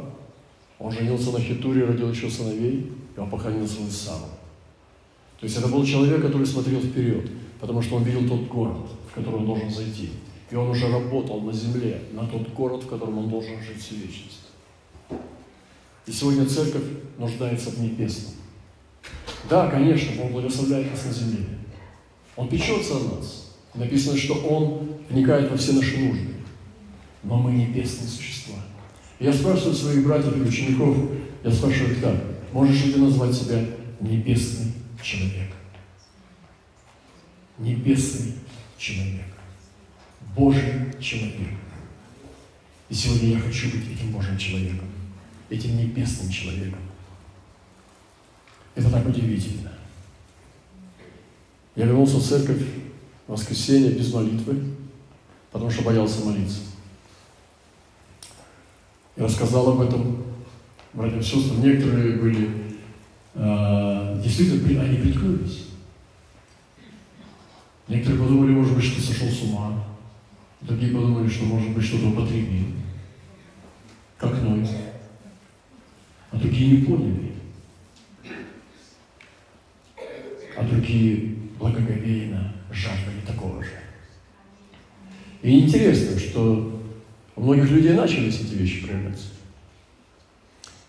Он 0.79 0.91
женился 0.91 1.31
на 1.31 1.39
Хитуре, 1.39 1.85
родил 1.85 2.11
еще 2.11 2.29
сыновей, 2.29 2.91
и 3.15 3.19
он 3.19 3.29
похоронил 3.29 3.67
своего 3.67 3.89
Исава. 3.89 4.27
То 5.39 5.45
есть 5.45 5.57
это 5.57 5.67
был 5.67 5.85
человек, 5.85 6.21
который 6.21 6.45
смотрел 6.45 6.81
вперед, 6.81 7.29
потому 7.59 7.81
что 7.81 7.95
он 7.95 8.03
видел 8.03 8.27
тот 8.27 8.47
город, 8.47 8.89
в 9.09 9.13
который 9.13 9.35
он 9.35 9.45
должен 9.45 9.69
зайти. 9.69 10.09
И 10.49 10.55
он 10.55 10.69
уже 10.69 10.91
работал 10.91 11.41
на 11.41 11.53
земле, 11.53 12.01
на 12.11 12.25
тот 12.27 12.49
город, 12.53 12.83
в 12.83 12.87
котором 12.87 13.17
он 13.17 13.29
должен 13.29 13.61
жить 13.61 13.81
всю 13.81 13.95
вечность. 13.95 14.46
И 16.07 16.11
сегодня 16.11 16.45
церковь 16.45 16.85
нуждается 17.17 17.69
в 17.69 17.81
небесном. 17.81 18.33
Да, 19.49 19.69
конечно, 19.69 20.21
Бог 20.21 20.31
благословляет 20.31 20.89
нас 20.89 21.05
на 21.05 21.11
земле. 21.11 21.45
Он 22.35 22.47
печется 22.47 22.95
о 22.95 23.15
нас. 23.15 23.55
Написано, 23.75 24.17
что 24.17 24.35
Он 24.35 24.87
вникает 25.09 25.51
во 25.51 25.57
все 25.57 25.73
наши 25.73 25.97
нужды. 25.99 26.29
Но 27.23 27.37
мы 27.37 27.51
небесные 27.51 28.07
существа. 28.07 28.55
Я 29.19 29.33
спрашиваю 29.33 29.73
своих 29.73 30.05
братьев 30.05 30.37
и 30.37 30.41
учеников, 30.41 30.95
я 31.43 31.51
спрашиваю 31.51 31.91
их 31.91 32.01
так, 32.01 32.15
можешь 32.53 32.85
ли 32.85 32.93
ты 32.93 32.99
назвать 32.99 33.33
себя 33.33 33.65
небесный 33.99 34.71
человек? 35.01 35.51
Небесный 37.57 38.33
человек. 38.77 39.25
Божий 40.35 40.93
человек. 41.01 41.49
И 42.89 42.93
сегодня 42.93 43.29
я 43.29 43.39
хочу 43.39 43.71
быть 43.71 43.91
этим 43.91 44.11
Божьим 44.11 44.37
человеком, 44.37 44.86
этим 45.49 45.77
небесным 45.77 46.29
человеком. 46.29 46.79
Это 48.75 48.91
так 48.91 49.05
удивительно. 49.07 49.71
Я 51.75 51.85
вернулся 51.85 52.17
в 52.17 52.23
церковь 52.23 52.61
в 53.27 53.31
воскресенье 53.31 53.91
без 53.91 54.13
молитвы, 54.13 54.63
потому 55.51 55.69
что 55.69 55.83
боялся 55.83 56.25
молиться. 56.25 56.61
И 59.15 59.21
рассказал 59.21 59.69
об 59.69 59.81
этом 59.81 60.23
братьям 60.93 61.19
и 61.19 61.23
сестрам. 61.23 61.61
Некоторые 61.61 62.17
были, 62.17 62.49
э, 63.33 64.21
действительно, 64.23 64.83
они 64.83 64.97
приткнулись. 64.97 65.67
Некоторые 67.87 68.21
подумали, 68.21 68.51
может 68.51 68.75
быть, 68.75 68.83
что 68.83 69.01
сошел 69.01 69.27
с 69.27 69.41
ума. 69.43 69.83
Другие 70.61 70.93
подумали, 70.93 71.29
что, 71.29 71.45
может 71.45 71.69
быть, 71.71 71.85
что-то 71.85 72.09
употребил. 72.09 72.65
Как 74.17 74.41
Ной. 74.41 74.67
А 76.31 76.37
другие 76.37 76.77
не 76.77 76.85
поняли. 76.85 77.31
А 80.57 80.63
другие 80.63 81.35
благоговейно 81.59 82.53
жаждали 82.71 83.19
такого 83.25 83.63
же. 83.63 83.69
И 85.41 85.59
интересно, 85.59 86.19
что 86.19 86.81
у 87.35 87.41
многих 87.41 87.69
людей 87.69 87.93
начались 87.93 88.41
эти 88.41 88.55
вещи 88.55 88.85
проявляться. 88.85 89.27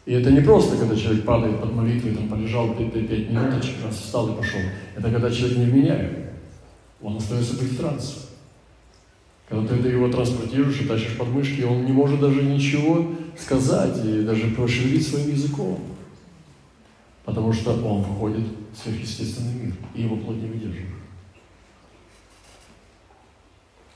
И 0.07 0.15
это 0.15 0.31
не 0.31 0.41
просто, 0.41 0.79
когда 0.79 0.97
человек 0.97 1.25
падает 1.25 1.61
под 1.61 1.75
молитвой, 1.75 2.15
там 2.15 2.29
полежал 2.29 2.75
5, 2.75 2.93
5 2.93 3.31
минуточек, 3.31 3.75
раз 3.85 3.97
встал 3.97 4.33
и 4.33 4.37
пошел. 4.37 4.61
Это 4.97 5.11
когда 5.11 5.31
человек 5.31 5.59
не 5.59 5.67
вменяем. 5.67 6.13
Он 7.03 7.19
остается 7.19 7.59
быть 7.59 7.73
в 7.73 7.77
трансе. 7.77 8.15
Когда 9.49 9.77
ты 9.77 9.89
его 9.89 10.09
транспортируешь 10.09 10.81
и 10.81 10.87
тащишь 10.87 11.17
под 11.17 11.29
мышки, 11.29 11.63
он 11.63 11.85
не 11.85 11.93
может 11.93 12.21
даже 12.21 12.43
ничего 12.43 13.07
сказать 13.41 14.05
и 14.05 14.23
даже 14.23 14.49
пошевелить 14.51 15.07
своим 15.07 15.31
языком. 15.31 15.81
Потому 17.25 17.53
что 17.53 17.73
он 17.85 18.03
входит 18.03 18.47
в 18.73 18.83
сверхъестественный 18.83 19.53
мир, 19.53 19.75
и 19.95 20.03
его 20.03 20.17
плоть 20.17 20.37
не 20.37 20.49
выдерживает. 20.49 20.89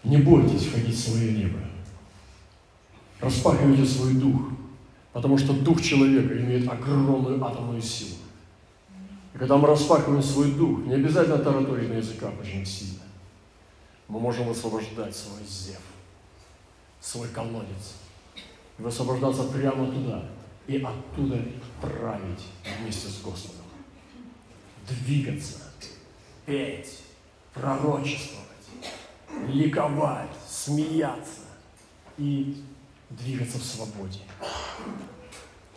Не 0.05 0.19
бойтесь 0.19 0.67
входить 0.67 0.95
в 0.95 1.11
свое 1.11 1.33
небо. 1.33 1.59
Распахивайте 3.21 3.87
свой 3.87 4.15
дух, 4.15 4.51
потому 5.13 5.39
что 5.39 5.53
дух 5.53 5.81
человека 5.81 6.37
имеет 6.39 6.69
огромную 6.69 7.43
атомную 7.43 7.81
силу. 7.81 8.17
И 9.33 9.39
когда 9.39 9.57
мы 9.57 9.69
распахиваем 9.69 10.23
свой 10.23 10.53
дух, 10.53 10.81
не 10.81 10.95
обязательно 10.95 11.39
тараторить 11.39 11.89
на 11.89 11.95
языках 11.95 12.33
очень 12.41 12.67
сильно, 12.67 13.03
мы 14.09 14.21
можем 14.21 14.47
высвобождать 14.47 15.17
свой 15.17 15.41
зев, 15.49 15.81
свой 17.01 17.29
колодец, 17.29 17.95
высвобождаться 18.83 19.45
прямо 19.45 19.87
туда, 19.91 20.25
и 20.67 20.79
оттуда 20.79 21.39
править 21.81 22.47
вместе 22.79 23.09
с 23.09 23.21
Господом. 23.21 23.65
Двигаться, 24.89 25.59
петь, 26.45 27.01
пророчествовать, 27.55 28.47
ликовать, 29.49 30.31
смеяться 30.49 31.43
и 32.19 32.63
двигаться 33.11 33.59
в 33.59 33.65
свободе. 33.65 34.21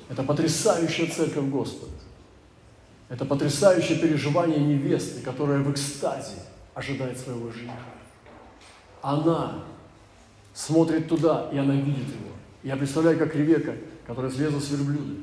Это 0.10 0.24
потрясающая 0.24 1.08
церковь 1.08 1.46
Господа. 1.46 1.94
Это 3.10 3.26
потрясающее 3.26 4.00
переживание 4.00 4.60
невесты, 4.60 5.22
которая 5.22 5.60
в 5.60 5.72
экстазе 5.72 6.42
ожидает 6.74 7.18
своего 7.20 7.52
жениха. 7.52 7.78
Она 9.02 9.64
смотрит 10.54 11.08
туда, 11.08 11.50
и 11.52 11.58
она 11.58 11.76
видит 11.76 12.08
его. 12.08 12.32
Я 12.66 12.76
представляю, 12.76 13.20
как 13.20 13.36
Ревека, 13.36 13.76
которая 14.08 14.32
слезла 14.32 14.60
с 14.60 14.72
верблюда. 14.72 15.22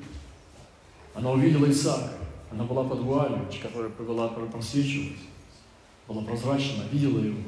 Она 1.13 1.33
увидела 1.33 1.69
Исаака. 1.69 2.15
Она 2.53 2.63
была 2.63 2.85
под 2.85 3.01
вуалью, 3.01 3.49
которая 3.61 3.91
была 3.91 4.29
просвечивалась. 4.29 5.19
Была 6.07 6.23
прозрачна, 6.23 6.85
видела 6.93 7.19
его. 7.19 7.41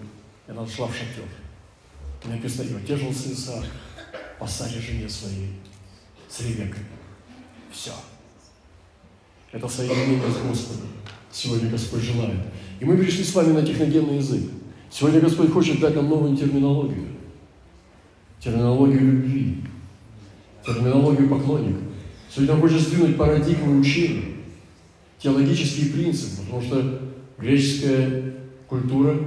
И 0.48 0.50
она 0.50 0.66
шла 0.66 0.88
в 0.88 0.96
шатер. 0.96 1.28
И 2.24 2.28
написано, 2.28 2.70
и 2.70 2.74
утешился 2.74 3.33
Исаак 3.33 3.66
по 4.40 4.48
саде 4.48 4.80
жене 4.80 5.09
своей 5.09 5.50
с 6.28 6.40
Ревекой. 6.40 6.83
Все. 7.70 7.92
Это 9.52 9.68
соединение 9.68 10.28
с 10.28 10.38
Господом. 10.38 10.88
Сегодня 11.30 11.70
Господь 11.70 12.02
желает. 12.02 12.40
И 12.80 12.85
мы 12.85 12.96
пришли 12.96 13.22
с 13.22 13.33
вами 13.33 13.52
на 13.52 13.64
техногенный 13.64 14.16
язык. 14.16 14.50
Сегодня 14.90 15.20
Господь 15.20 15.52
хочет 15.52 15.78
дать 15.78 15.94
нам 15.94 16.09
новую 16.09 16.37
терминологию. 16.37 17.07
Терминологию 18.40 19.00
любви. 19.00 19.64
Терминологию 20.64 21.29
поклонника. 21.29 21.81
Сегодня 22.31 22.55
Он 22.55 22.61
хочет 22.62 22.81
сдвинуть 22.81 23.16
парадигмы 23.16 23.79
учения. 23.81 24.35
Теологические 25.18 25.92
принципы. 25.92 26.42
Потому 26.42 26.62
что 26.62 27.00
греческая 27.38 28.35
культура, 28.68 29.18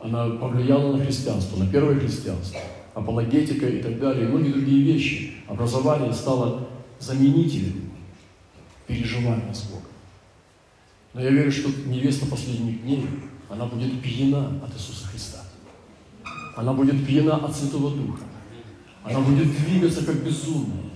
она 0.00 0.30
повлияла 0.30 0.96
на 0.96 1.04
христианство, 1.04 1.58
на 1.58 1.66
первое 1.66 1.98
христианство. 1.98 2.60
Апологетика 2.94 3.66
и 3.66 3.82
так 3.82 4.00
далее, 4.00 4.24
и 4.24 4.28
многие 4.28 4.52
другие 4.52 4.82
вещи. 4.82 5.34
Образование 5.46 6.12
стало 6.12 6.68
заменителем 6.98 7.90
переживания 8.86 9.52
с 9.52 9.62
Богом. 9.64 9.84
Но 11.14 11.20
я 11.20 11.30
верю, 11.30 11.52
что 11.52 11.68
невеста 11.86 12.26
последних 12.26 12.82
дней, 12.82 13.06
она 13.48 13.66
будет 13.66 14.00
пьяна 14.02 14.60
от 14.62 14.74
Иисуса 14.74 15.06
Христа. 15.06 15.38
Она 16.56 16.72
будет 16.72 17.06
пьяна 17.06 17.36
от 17.36 17.54
Святого 17.54 17.90
Духа. 17.90 18.22
Она 19.08 19.20
будет 19.20 19.56
двигаться 19.56 20.04
как 20.04 20.16
безумная. 20.16 20.90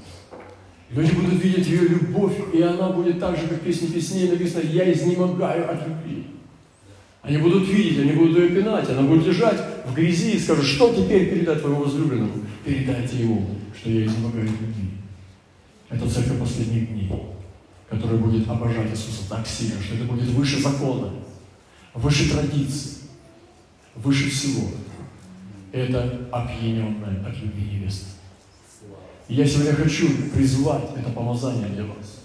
Люди 0.91 1.13
будут 1.13 1.43
видеть 1.43 1.67
ее 1.69 1.89
любовь, 1.89 2.35
и 2.53 2.61
она 2.61 2.91
будет 2.91 3.19
так 3.19 3.37
же, 3.37 3.47
как 3.47 3.61
в 3.61 3.65
песне 3.65 3.89
песней 3.89 4.29
написано, 4.29 4.63
«Я 4.63 4.93
изнемогаю 4.93 5.71
от 5.71 5.89
любви». 5.89 6.27
Они 7.23 7.39
будут 7.39 7.69
видеть, 7.69 8.01
они 8.01 8.13
будут 8.13 8.37
ее 8.37 8.49
пинать, 8.51 8.89
она 8.91 9.03
будет 9.03 9.27
лежать 9.27 9.59
в 9.87 9.95
грязи 9.95 10.33
и 10.33 10.39
скажет, 10.39 10.65
что 10.65 10.93
теперь 10.93 11.31
передать 11.31 11.61
твоему 11.61 11.85
возлюбленному? 11.85 12.33
Передайте 12.65 13.19
ему, 13.19 13.49
что 13.81 13.91
я 13.91 14.05
изнемогаю 14.05 14.45
от 14.45 14.61
любви. 14.61 14.91
Это 15.89 16.11
церковь 16.11 16.41
последних 16.41 16.91
дней 16.91 17.11
который 17.93 18.19
будет 18.19 18.49
обожать 18.49 18.91
Иисуса 18.91 19.29
так 19.29 19.47
сильно, 19.47 19.75
что 19.83 19.95
это 19.95 20.05
будет 20.05 20.29
выше 20.31 20.63
закона, 20.63 21.13
выше 21.93 22.31
традиции, 22.33 23.03
выше 23.97 24.31
всего. 24.31 24.69
Это 25.73 26.29
опьяненная 26.31 27.27
от 27.27 27.37
любви 27.39 27.79
невеста. 27.79 28.07
И 29.27 29.35
я 29.35 29.47
сегодня 29.47 29.75
хочу 29.75 30.07
призвать 30.35 30.85
это 30.95 31.11
помазание 31.11 31.69
для 31.69 31.85
вас. 31.85 32.21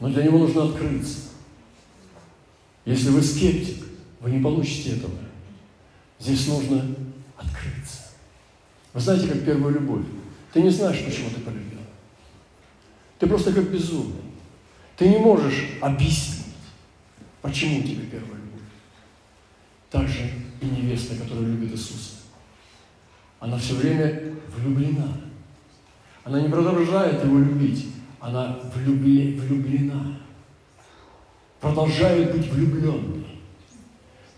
Но 0.00 0.08
для 0.08 0.24
него 0.24 0.38
нужно 0.38 0.64
открыться. 0.64 1.18
Если 2.84 3.10
вы 3.10 3.22
скептик, 3.22 3.84
вы 4.20 4.32
не 4.32 4.42
получите 4.42 4.96
этого. 4.96 5.14
Здесь 6.18 6.48
нужно 6.48 6.84
открыться. 7.36 8.08
Вы 8.92 9.00
знаете, 9.00 9.28
как 9.28 9.44
первая 9.44 9.74
любовь. 9.74 10.04
Ты 10.52 10.62
не 10.62 10.70
знаешь, 10.70 11.04
почему 11.04 11.30
ты 11.30 11.40
полюбил. 11.40 11.78
Ты 13.20 13.28
просто 13.28 13.52
как 13.52 13.70
безумный. 13.70 14.22
Ты 14.96 15.08
не 15.08 15.18
можешь 15.18 15.78
объяснить, 15.80 16.46
почему 17.40 17.82
тебе 17.82 18.06
первая 18.06 18.40
любовь. 18.40 18.62
Так 19.90 20.08
же 20.08 20.28
и 20.60 20.66
невеста, 20.66 21.16
которая 21.16 21.46
любит 21.46 21.72
Иисуса. 21.72 22.23
Она 23.44 23.58
все 23.58 23.74
время 23.74 24.22
влюблена. 24.56 25.06
Она 26.24 26.40
не 26.40 26.48
продолжает 26.48 27.22
его 27.22 27.38
любить, 27.40 27.88
она 28.18 28.58
влюбле, 28.74 29.38
влюблена. 29.38 30.16
Продолжает 31.60 32.34
быть 32.34 32.50
влюбленной. 32.50 33.26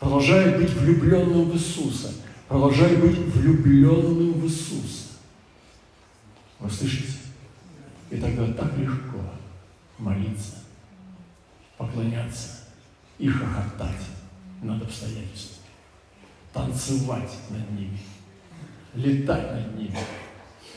Продолжает 0.00 0.56
быть 0.60 0.72
влюбленным 0.72 1.50
в 1.50 1.54
Иисуса. 1.54 2.14
Продолжает 2.48 2.98
быть 3.00 3.16
влюбленным 3.16 4.32
в 4.40 4.44
Иисуса. 4.44 5.10
Вы 6.58 6.68
слышите? 6.68 7.12
И 8.10 8.16
тогда 8.16 8.52
так 8.54 8.76
легко 8.76 9.20
молиться, 9.98 10.64
поклоняться 11.78 12.64
и 13.20 13.28
хохотать 13.28 14.04
над 14.62 14.82
обстоятельствами, 14.82 15.68
танцевать 16.52 17.36
над 17.50 17.70
ними, 17.70 18.00
летать 18.96 19.52
над 19.52 19.78
ними, 19.78 19.96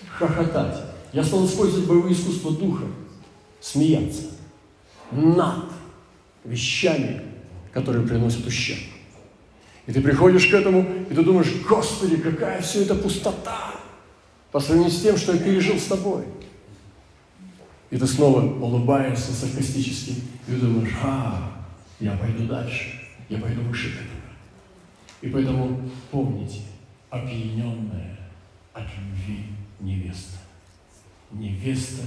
хохотать. 0.09 0.83
Я 1.11 1.23
стал 1.23 1.45
использовать 1.45 1.87
боевые 1.87 2.13
искусства 2.13 2.51
духа, 2.51 2.85
смеяться 3.59 4.23
над 5.11 5.65
вещами, 6.43 7.21
которые 7.71 8.05
приносят 8.05 8.45
ущерб. 8.45 8.83
И 9.87 9.91
ты 9.91 10.01
приходишь 10.01 10.47
к 10.47 10.53
этому, 10.53 10.85
и 11.09 11.15
ты 11.15 11.23
думаешь, 11.23 11.51
Господи, 11.67 12.17
какая 12.17 12.61
все 12.61 12.83
это 12.83 12.93
пустота 12.93 13.73
по 14.51 14.59
сравнению 14.59 14.91
с 14.91 15.01
тем, 15.01 15.17
что 15.17 15.33
я 15.33 15.39
пережил 15.39 15.79
с 15.79 15.85
тобой. 15.85 16.25
И 17.89 17.97
ты 17.97 18.05
снова 18.05 18.41
улыбаешься 18.41 19.31
саркастически, 19.31 20.15
и 20.47 20.51
думаешь, 20.51 20.93
а, 21.03 21.65
я 21.99 22.11
пойду 22.11 22.45
дальше, 22.45 23.01
я 23.29 23.39
пойду 23.39 23.61
выше 23.61 23.89
этого. 23.89 24.05
И 25.21 25.29
поэтому 25.29 25.89
помните, 26.11 26.59
опьяненная 27.09 28.17
от 28.73 28.83
любви 28.83 29.45
невеста. 29.79 30.37
Невеста 31.31 32.03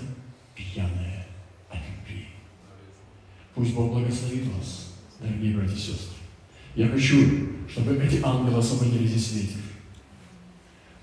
пьяная 0.54 1.26
от 1.70 1.78
любви. 1.78 2.26
Пусть 3.54 3.74
Бог 3.74 3.92
благословит 3.92 4.44
вас, 4.46 4.94
дорогие 5.20 5.56
братья 5.56 5.74
и 5.74 5.78
сестры. 5.78 6.16
Я 6.74 6.88
хочу, 6.88 7.48
чтобы 7.68 7.96
эти 7.96 8.20
ангелы 8.22 8.58
освободили 8.58 9.06
здесь 9.06 9.32
ветер. 9.32 9.60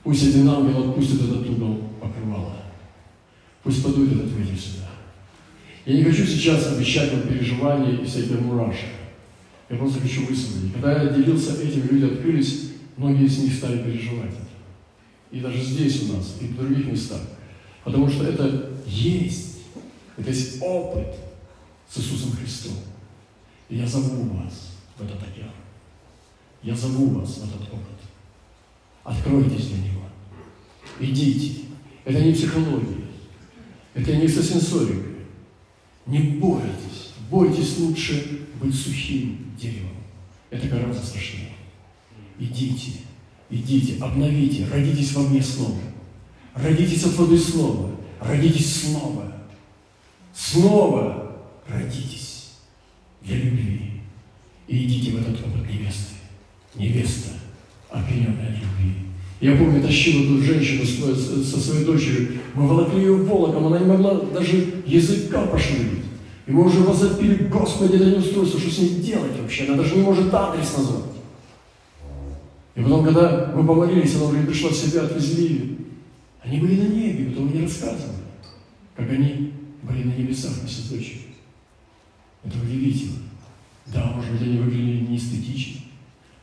Пусть 0.03 0.27
один 0.27 0.49
ангел 0.49 0.89
отпустит 0.89 1.21
этот 1.21 1.47
угол 1.49 1.89
покрывала. 2.01 2.63
Пусть 3.63 3.83
подует 3.83 4.13
этот 4.13 4.31
ветер 4.31 4.57
сюда. 4.57 4.89
Я 5.85 5.97
не 5.97 6.03
хочу 6.03 6.25
сейчас 6.25 6.71
обещать 6.73 7.11
вам 7.11 7.23
переживания 7.23 7.97
и 7.97 8.05
всякие 8.05 8.39
мурашки. 8.39 8.85
Я 9.69 9.77
просто 9.77 10.01
хочу 10.01 10.25
высвободить. 10.25 10.73
Когда 10.73 11.03
я 11.03 11.09
делился 11.09 11.61
этим, 11.61 11.87
люди 11.89 12.13
открылись, 12.13 12.68
многие 12.99 13.25
из 13.25 13.39
них 13.39 13.53
стали 13.53 13.81
переживать 13.81 14.31
это. 14.31 14.49
И 15.31 15.39
даже 15.39 15.61
здесь 15.63 16.03
у 16.03 16.13
нас, 16.13 16.35
и 16.41 16.45
в 16.45 16.57
других 16.57 16.87
местах. 16.87 17.21
Потому 17.83 18.09
что 18.09 18.25
это 18.25 18.73
есть. 18.85 19.59
Это 20.17 20.29
есть 20.29 20.61
опыт 20.61 21.15
с 21.89 21.97
Иисусом 21.97 22.33
Христом. 22.33 22.73
И 23.69 23.77
я 23.77 23.87
зову 23.87 24.23
вас 24.33 24.73
в 24.97 25.03
этот 25.03 25.21
океан. 25.23 25.51
Я 26.61 26.75
зову 26.75 27.19
вас 27.19 27.37
в 27.37 27.43
этот 27.47 27.73
опыт. 27.73 27.99
Откройтесь 29.03 29.67
для 29.67 29.77
него. 29.77 30.03
Идите. 30.99 31.61
Это 32.03 32.21
не 32.21 32.33
психология. 32.33 33.05
Это 33.93 34.15
не 34.15 34.25
экстрасенсорика. 34.25 35.07
Не 36.05 36.19
бойтесь. 36.19 37.13
Бойтесь 37.29 37.77
лучше 37.77 38.47
быть 38.61 38.75
сухим 38.75 39.53
деревом. 39.57 39.95
Это 40.49 40.67
гораздо 40.67 41.05
страшнее. 41.05 41.58
Идите, 42.39 42.91
идите, 43.49 44.01
обновите, 44.01 44.65
родитесь 44.71 45.13
во 45.13 45.23
мне 45.23 45.41
снова. 45.41 45.75
Родитесь 46.55 47.03
от 47.03 47.17
воды 47.17 47.37
снова. 47.37 47.91
Родитесь 48.21 48.83
снова. 48.83 49.33
Снова 50.33 51.35
родитесь 51.67 52.51
для 53.21 53.35
любви. 53.37 54.01
И 54.67 54.85
идите 54.85 55.11
в 55.11 55.21
этот 55.21 55.45
опыт 55.45 55.69
невесты. 55.69 56.15
Невеста, 56.75 57.31
опьяненная 57.89 58.51
любви. 58.51 58.95
Я 59.41 59.55
помню, 59.55 59.81
тащил 59.81 60.23
эту 60.23 60.41
женщину 60.41 60.85
со 60.85 61.59
своей 61.59 61.85
дочерью. 61.85 62.39
Мы 62.55 62.67
волокли 62.67 62.99
ее 62.99 63.15
волоком, 63.15 63.67
она 63.67 63.79
не 63.79 63.85
могла 63.85 64.15
даже 64.15 64.81
языка 64.85 65.45
пошевелить. 65.45 66.05
И 66.45 66.51
мы 66.51 66.65
уже 66.65 66.79
возопили, 66.79 67.47
Господи, 67.47 67.95
это 67.95 68.05
не 68.05 68.17
устройство, 68.17 68.59
что 68.59 68.69
с 68.69 68.77
ней 68.79 68.89
делать 69.01 69.39
вообще? 69.39 69.65
Она 69.65 69.77
даже 69.77 69.95
не 69.95 70.03
может 70.03 70.33
адрес 70.33 70.77
назвать. 70.77 71.18
И 72.79 72.81
потом, 72.81 73.03
когда 73.03 73.51
мы 73.53 73.67
помолились, 73.67 74.15
она 74.15 74.25
уже 74.27 74.43
пришла 74.43 74.69
в 74.69 74.73
себя, 74.73 75.01
отвезли 75.01 75.47
ее. 75.47 75.75
Они 76.41 76.59
были 76.59 76.79
на 76.79 76.87
небе, 76.87 77.29
потом 77.29 77.47
мне 77.47 77.63
рассказывали, 77.63 78.23
как 78.95 79.09
они 79.09 79.51
были 79.83 80.03
на 80.03 80.13
небесах 80.13 80.53
вместе 80.53 80.83
с 80.83 80.89
дочерью. 80.89 81.23
Это 82.41 82.57
удивительно. 82.57 83.17
Да, 83.87 84.13
может 84.15 84.31
быть, 84.31 84.43
они 84.43 84.59
выглядели 84.59 85.07
не 85.07 85.17
эстетично. 85.17 85.81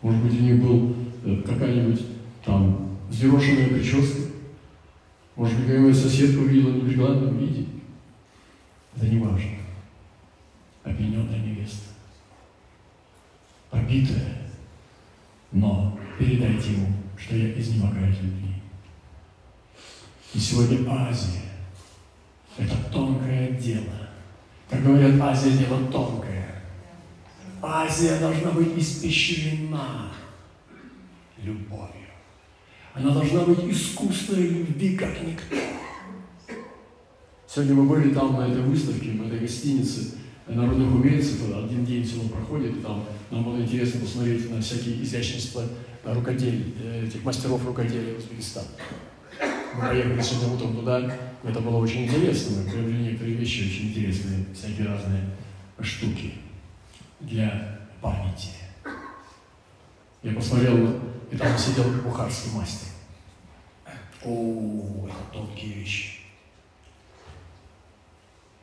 Может 0.02 0.22
быть, 0.22 0.38
у 0.38 0.42
них 0.42 0.62
был 0.62 0.94
э, 1.24 1.42
какая-нибудь 1.42 2.02
там 2.44 2.90
взъерошенная 3.08 3.68
прическа. 3.68 4.20
Может 5.36 5.56
быть, 5.56 5.66
какая-нибудь 5.66 5.96
соседка 5.96 6.40
увидела 6.40 6.72
в 6.72 6.76
неприглядном 6.76 7.38
виде. 7.38 7.64
Это 8.94 9.06
не 9.06 9.20
важно 9.20 9.52
обвиненная 10.84 11.38
невеста. 11.38 11.94
Побитая, 13.70 14.36
но 15.50 15.85
передайте 16.18 16.72
ему, 16.72 16.88
что 17.16 17.36
я 17.36 17.52
изнемогаю 17.58 18.10
от 18.10 18.22
любви. 18.22 18.54
И 20.34 20.38
сегодня 20.38 20.90
Азия– 20.90 21.42
это 22.58 22.76
тонкое 22.92 23.52
дело. 23.52 24.08
Как 24.68 24.82
говорят, 24.82 25.20
Азия– 25.20 25.50
дело 25.58 25.86
тонкое. 25.90 26.62
Азия 27.62 28.18
должна 28.18 28.50
быть 28.50 28.76
испещрена 28.76 30.12
любовью. 31.38 31.92
Она 32.94 33.10
должна 33.10 33.44
быть 33.44 33.64
искусной 33.64 34.48
любви, 34.48 34.96
как 34.96 35.20
никто. 35.22 35.56
Сегодня 37.46 37.74
мы 37.74 37.84
были 37.84 38.12
там 38.12 38.34
на 38.36 38.48
этой 38.48 38.62
выставке, 38.62 39.10
в 39.12 39.26
этой 39.26 39.40
гостинице– 39.40 40.18
народных 40.48 40.94
умельцев, 40.94 41.42
один 41.56 41.84
день 41.84 42.04
всего 42.04 42.28
проходит, 42.28 42.76
и 42.76 42.80
там 42.80 43.04
нам 43.30 43.44
было 43.44 43.60
интересно 43.60 44.00
посмотреть 44.00 44.50
на 44.50 44.60
всякие 44.60 45.02
изящества 45.02 45.64
рукоделий, 46.14 46.74
э, 46.80 47.06
этих 47.06 47.24
мастеров 47.24 47.64
рукоделия 47.66 48.16
Узбекистана. 48.16 48.68
Мы 49.74 49.80
поехали 49.80 50.20
сегодня 50.20 50.54
утром 50.54 50.76
туда, 50.76 51.18
это 51.44 51.60
было 51.60 51.76
очень 51.76 52.04
интересно, 52.04 52.62
мы 52.62 52.70
приобрели 52.70 53.04
некоторые 53.04 53.36
вещи 53.36 53.64
очень 53.64 53.90
интересные, 53.90 54.46
всякие 54.54 54.88
разные 54.88 55.22
штуки 55.80 56.34
для 57.20 57.80
памяти. 58.00 58.48
Я 60.22 60.32
посмотрел, 60.34 61.00
и 61.30 61.36
там 61.36 61.56
сидел 61.58 61.84
бухарский 62.02 62.52
мастер. 62.52 62.88
О, 64.24 65.06
это 65.06 65.32
тонкие 65.32 65.74
вещи. 65.74 66.20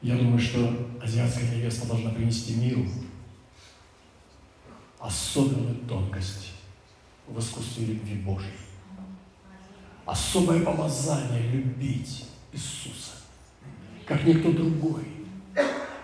Я 0.01 0.17
думаю, 0.17 0.39
что 0.39 0.89
азиатская 1.01 1.49
невеста 1.55 1.87
должна 1.87 2.09
принести 2.09 2.55
миру 2.55 2.85
особенную 4.99 5.75
тонкость 5.87 6.51
в 7.33 7.39
искусстве 7.39 7.85
любви 7.85 8.15
Божьей. 8.15 8.51
Особое 10.05 10.61
помазание 10.61 11.49
любить 11.51 12.25
Иисуса, 12.51 13.13
как 14.05 14.23
никто 14.25 14.51
другой, 14.51 15.03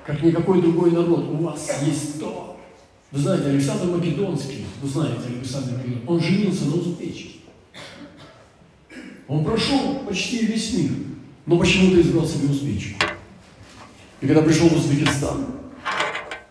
как 0.06 0.24
никакой 0.24 0.62
другой 0.62 0.92
народ. 0.92 1.30
У 1.30 1.44
вас 1.44 1.84
есть 1.84 2.20
то. 2.20 2.60
Вы 3.12 3.20
знаете, 3.20 3.50
Александр 3.50 3.96
Македонский, 3.98 4.65
вы 4.82 4.88
знаете 4.88 5.28
Александр 5.28 5.74
Македонский, 5.74 6.08
он 6.08 6.20
женился 6.22 6.65
на 6.65 6.76
узбечке. 6.76 7.30
Он 9.28 9.46
прошел 9.46 10.00
почти 10.08 10.46
весь 10.46 10.74
мир, 10.74 10.92
но 11.46 11.60
почему-то 11.60 12.02
избрал 12.02 12.26
себе 12.26 12.50
узбечку. 12.50 13.06
И 14.22 14.28
когда 14.28 14.42
пришел 14.42 14.68
в 14.70 14.76
Узбекистан, 14.76 15.46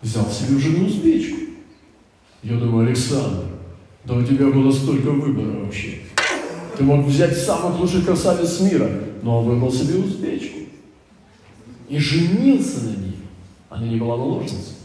взял 0.01 0.31
себе 0.31 0.59
жену 0.59 0.87
узбечку. 0.87 1.39
Я 2.43 2.57
думаю, 2.57 2.87
Александр, 2.87 3.48
да 4.09 4.15
у 4.15 4.23
тебя 4.23 4.47
было 4.47 4.73
столько 4.73 5.11
выбора 5.11 5.65
вообще. 5.65 5.99
Ты 6.77 6.83
мог 6.83 7.05
взять 7.05 7.37
самых 7.37 7.79
лучших 7.79 8.07
красавиц 8.07 8.61
мира, 8.61 8.91
но 9.23 9.41
он 9.41 9.45
выбрал 9.45 9.71
себе 9.71 9.99
узбечку. 9.99 10.61
И 11.91 11.99
женился 11.99 12.85
на 12.85 12.97
ней. 12.97 13.17
Она 13.69 13.87
не 13.87 13.97
была 13.97 14.17
наложницей. 14.17 14.77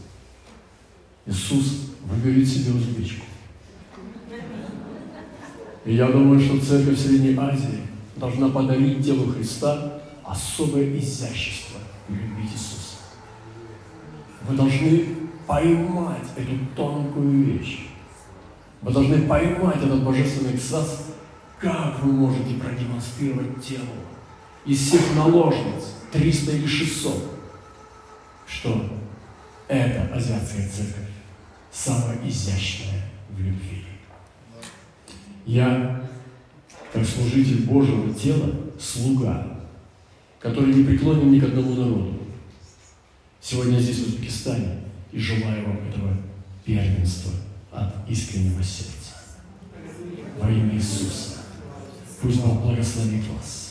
Иисус 1.26 1.92
выберет 2.04 2.48
себе 2.50 2.74
узбечку. 2.74 3.26
И 5.86 5.96
я 5.96 6.08
думаю, 6.08 6.42
что 6.42 6.60
церковь 6.60 7.00
Средней 7.00 7.38
Азии 7.38 7.80
должна 8.18 8.50
подарить 8.50 9.06
телу 9.06 9.32
Христа 9.32 10.02
особое 10.26 10.98
изящество 10.98 11.80
любить 12.10 12.52
Иисуса. 12.54 12.98
Вы 14.50 14.58
должны 14.58 15.06
поймать 15.48 16.28
эту 16.36 16.58
тонкую 16.76 17.46
вещь. 17.46 17.93
Вы 18.84 18.92
должны 18.92 19.22
поймать 19.28 19.78
этот 19.78 20.04
божественный 20.04 20.56
экстаз, 20.56 21.06
как 21.58 22.04
вы 22.04 22.12
можете 22.12 22.56
продемонстрировать 22.56 23.66
телу 23.66 23.86
из 24.66 24.78
всех 24.78 25.16
наложниц, 25.16 25.96
300 26.12 26.52
или 26.52 26.68
600, 26.68 27.40
что 28.46 28.86
эта 29.70 30.14
азиатская 30.14 30.68
церковь 30.68 31.08
самая 31.72 32.18
изящная 32.28 33.04
в 33.30 33.40
любви. 33.40 33.86
Я, 35.46 36.04
как 36.92 37.06
служитель 37.06 37.66
Божьего 37.66 38.14
тела, 38.14 38.54
слуга, 38.78 39.62
который 40.40 40.74
не 40.74 40.84
преклонен 40.84 41.32
ни 41.32 41.40
к 41.40 41.46
одному 41.46 41.74
народу. 41.74 42.20
Сегодня 43.40 43.80
здесь, 43.80 44.00
в 44.00 44.08
Узбекистане, 44.08 44.82
и 45.14 45.20
желаю 45.20 45.66
вам 45.68 45.78
этого 45.90 46.18
первенства 46.66 47.32
от 47.74 48.10
искреннего 48.10 48.64
сердца. 48.64 49.14
Во 50.40 50.50
имя 50.50 50.76
Иисуса. 50.76 51.40
Пусть 52.22 52.42
Бог 52.42 52.62
благословит 52.62 53.24
вас. 53.30 53.63